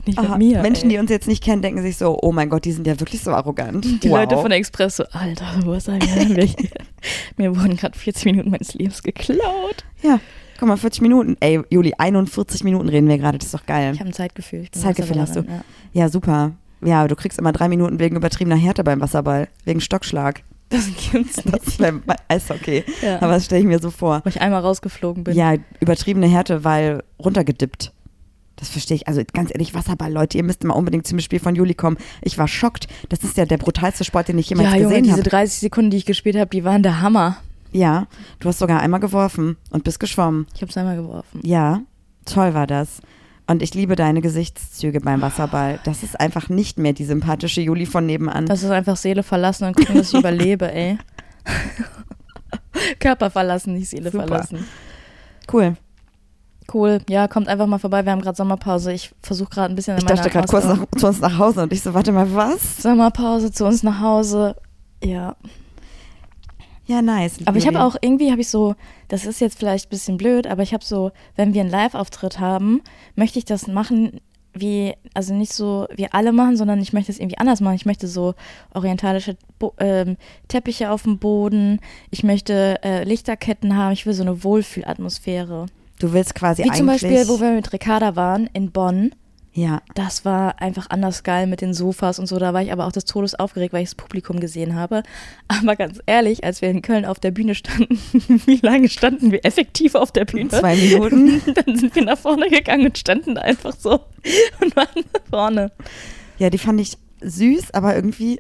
[0.07, 0.61] nicht Aha, mir.
[0.61, 0.95] Menschen, ey.
[0.95, 3.21] die uns jetzt nicht kennen, denken sich so, oh mein Gott, die sind ja wirklich
[3.21, 3.85] so arrogant.
[4.03, 4.19] Die wow.
[4.19, 6.49] Leute von der Express so, Alter, wo ist er denn?
[7.37, 9.85] Mir wurden gerade 40 Minuten meines Lebens geklaut.
[10.01, 10.19] Ja,
[10.59, 11.37] guck mal, 40 Minuten.
[11.39, 13.93] Ey, Juli, 41 Minuten reden wir gerade, das ist doch geil.
[13.93, 14.61] Ich habe ein Zeitgefühl.
[14.63, 15.41] Ich Zeitgefühl hast du.
[15.41, 15.63] Ja.
[15.93, 16.51] Ja, super.
[16.83, 20.43] Ja, du kriegst immer drei Minuten wegen übertriebener Härte beim Wasserball, wegen Stockschlag.
[20.69, 21.67] Das gibt's Das nicht.
[21.67, 22.83] ist beim Eishockey.
[23.01, 23.21] Ja.
[23.21, 24.21] Aber das stelle ich mir so vor.
[24.23, 25.35] Wo ich einmal rausgeflogen bin.
[25.35, 27.93] Ja, übertriebene Härte, weil runtergedippt.
[28.57, 29.07] Das verstehe ich.
[29.07, 31.97] Also ganz ehrlich, Wasserball, Leute, ihr müsst mal unbedingt zum Spiel von Juli kommen.
[32.21, 32.87] Ich war schockt.
[33.09, 35.23] Das ist ja der brutalste Sport, den ich jemals ja, gesehen diese habe.
[35.23, 37.37] 30 Sekunden, die ich gespielt habe, die waren der Hammer.
[37.71, 38.07] Ja,
[38.39, 40.47] du hast sogar einmal geworfen und bist geschwommen.
[40.55, 41.39] Ich habe es einmal geworfen.
[41.43, 41.81] Ja,
[42.25, 43.01] toll war das.
[43.45, 45.79] Und ich liebe deine Gesichtszüge beim Wasserball.
[45.85, 48.45] Das ist einfach nicht mehr die sympathische Juli von nebenan.
[48.45, 50.97] Das ist einfach Seele verlassen und gucken, dass ich überlebe, ey.
[52.99, 54.27] Körper verlassen, nicht Seele Super.
[54.27, 54.65] verlassen.
[55.53, 55.77] cool.
[56.73, 56.99] Cool.
[57.09, 58.03] Ja, kommt einfach mal vorbei.
[58.03, 58.91] Wir haben gerade Sommerpause.
[58.91, 61.63] Ich versuche gerade ein bisschen in Ich dachte gerade kurz nach, zu uns nach Hause
[61.63, 62.81] und ich so, warte mal, was?
[62.83, 64.55] Sommerpause zu uns nach Hause.
[65.03, 65.35] Ja.
[66.85, 67.39] Ja, nice.
[67.45, 68.75] Aber ich habe auch irgendwie habe ich so,
[69.09, 72.39] das ist jetzt vielleicht ein bisschen blöd, aber ich habe so, wenn wir einen Live-Auftritt
[72.39, 72.81] haben,
[73.15, 74.21] möchte ich das machen
[74.53, 77.75] wie, also nicht so wie alle machen, sondern ich möchte es irgendwie anders machen.
[77.75, 78.33] Ich möchte so
[78.73, 81.79] orientalische Bo ähm, Teppiche auf dem Boden.
[82.09, 83.91] Ich möchte äh, Lichterketten haben.
[83.91, 85.67] Ich will so eine Wohlfühlatmosphäre.
[85.99, 86.77] Du willst quasi Wie eigentlich.
[86.77, 89.11] zum Beispiel, wo wir mit Ricarda waren in Bonn.
[89.57, 92.37] Ja, Das war einfach anders geil mit den Sofas und so.
[92.37, 95.01] Da war ich aber auch des Todes aufgeregt, weil ich das Publikum gesehen habe.
[95.47, 97.99] Aber ganz ehrlich, als wir in Köln auf der Bühne standen,
[98.45, 100.49] wie lange standen wir effektiv auf der Bühne?
[100.49, 101.41] zwei Minuten.
[101.55, 103.93] Dann sind wir nach vorne gegangen und standen da einfach so
[104.61, 105.71] und waren vorne.
[106.37, 108.39] Ja, die fand ich süß, aber irgendwie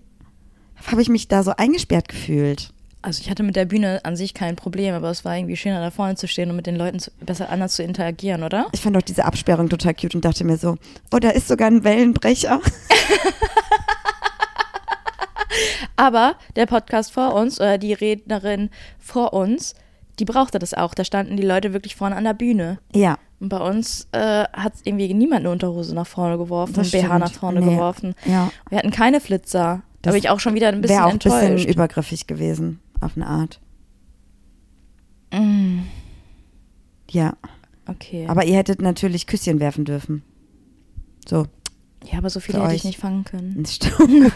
[0.85, 2.69] habe ich mich da so eingesperrt gefühlt.
[3.01, 5.79] Also ich hatte mit der Bühne an sich kein Problem, aber es war irgendwie schöner,
[5.79, 8.67] da vorne zu stehen und mit den Leuten zu, besser anders zu interagieren, oder?
[8.73, 10.77] Ich fand auch diese Absperrung total cute und dachte mir so,
[11.13, 12.59] oh, da ist sogar ein Wellenbrecher.
[15.95, 18.69] Aber der Podcast vor uns oder die Rednerin
[18.99, 19.73] vor uns,
[20.19, 20.93] die brauchte das auch.
[20.93, 22.79] Da standen die Leute wirklich vorne an der Bühne.
[22.93, 27.01] Ja, Und bei uns äh, hat irgendwie niemand eine Unterhose nach vorne geworfen, Das ein
[27.01, 27.19] BH stimmt.
[27.19, 27.71] nach vorne Nee.
[27.75, 28.15] geworfen.
[28.25, 28.51] ja.
[28.69, 29.81] Wir hatten keine Flitzer.
[30.03, 31.41] Da bin ich auch schon wieder ein bisschen Wäre auch ein enttäuscht.
[31.55, 33.59] bisschen übergriffig gewesen, auf eine Art.
[35.33, 35.79] Mm,
[37.09, 37.33] Ja,
[37.87, 38.25] okay.
[38.27, 40.23] aber ihr hättet natürlich Küsschen werfen dürfen.
[41.27, 41.45] So,
[42.09, 42.75] ja, aber so viele hätte euch.
[42.77, 43.65] ich nicht fangen können.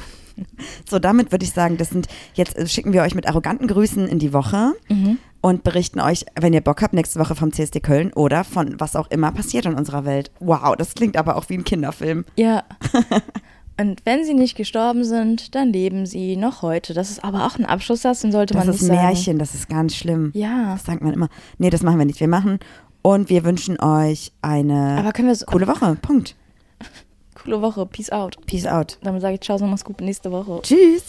[0.89, 4.07] So, damit würde ich sagen, das sind, jetzt äh, schicken wir euch mit arroganten Grüßen
[4.07, 5.18] in die Woche Mhm.
[5.41, 8.95] und berichten euch, wenn ihr Bock habt, nächste Woche vom CSD Köln oder von was
[8.95, 10.32] auch immer passiert in unserer Welt.
[10.39, 12.24] Wow, das klingt aber auch wie ein Kinderfilm.
[12.38, 12.64] Ja.
[13.80, 16.93] Und wenn sie nicht gestorben sind, dann leben sie noch heute.
[16.93, 19.07] Das ist aber auch ein Abschlusssatz, den sollte Das man ist nicht ein sagen.
[19.07, 20.32] Märchen, das ist ganz schlimm.
[20.36, 20.74] Ja.
[20.74, 21.30] Das sagt man immer.
[21.57, 22.19] Nee, das machen wir nicht.
[22.19, 22.59] Wir machen
[23.01, 25.45] und wir wünschen euch eine so.
[25.45, 25.97] coole Woche.
[26.01, 26.36] Punkt.
[27.43, 27.86] Coole Woche.
[27.88, 28.38] Peace out.
[28.45, 28.99] Peace out.
[29.01, 29.99] Damit sage ich Ciao, so mach's gut.
[30.01, 30.59] Nächste Woche.
[30.61, 31.03] Tschüss.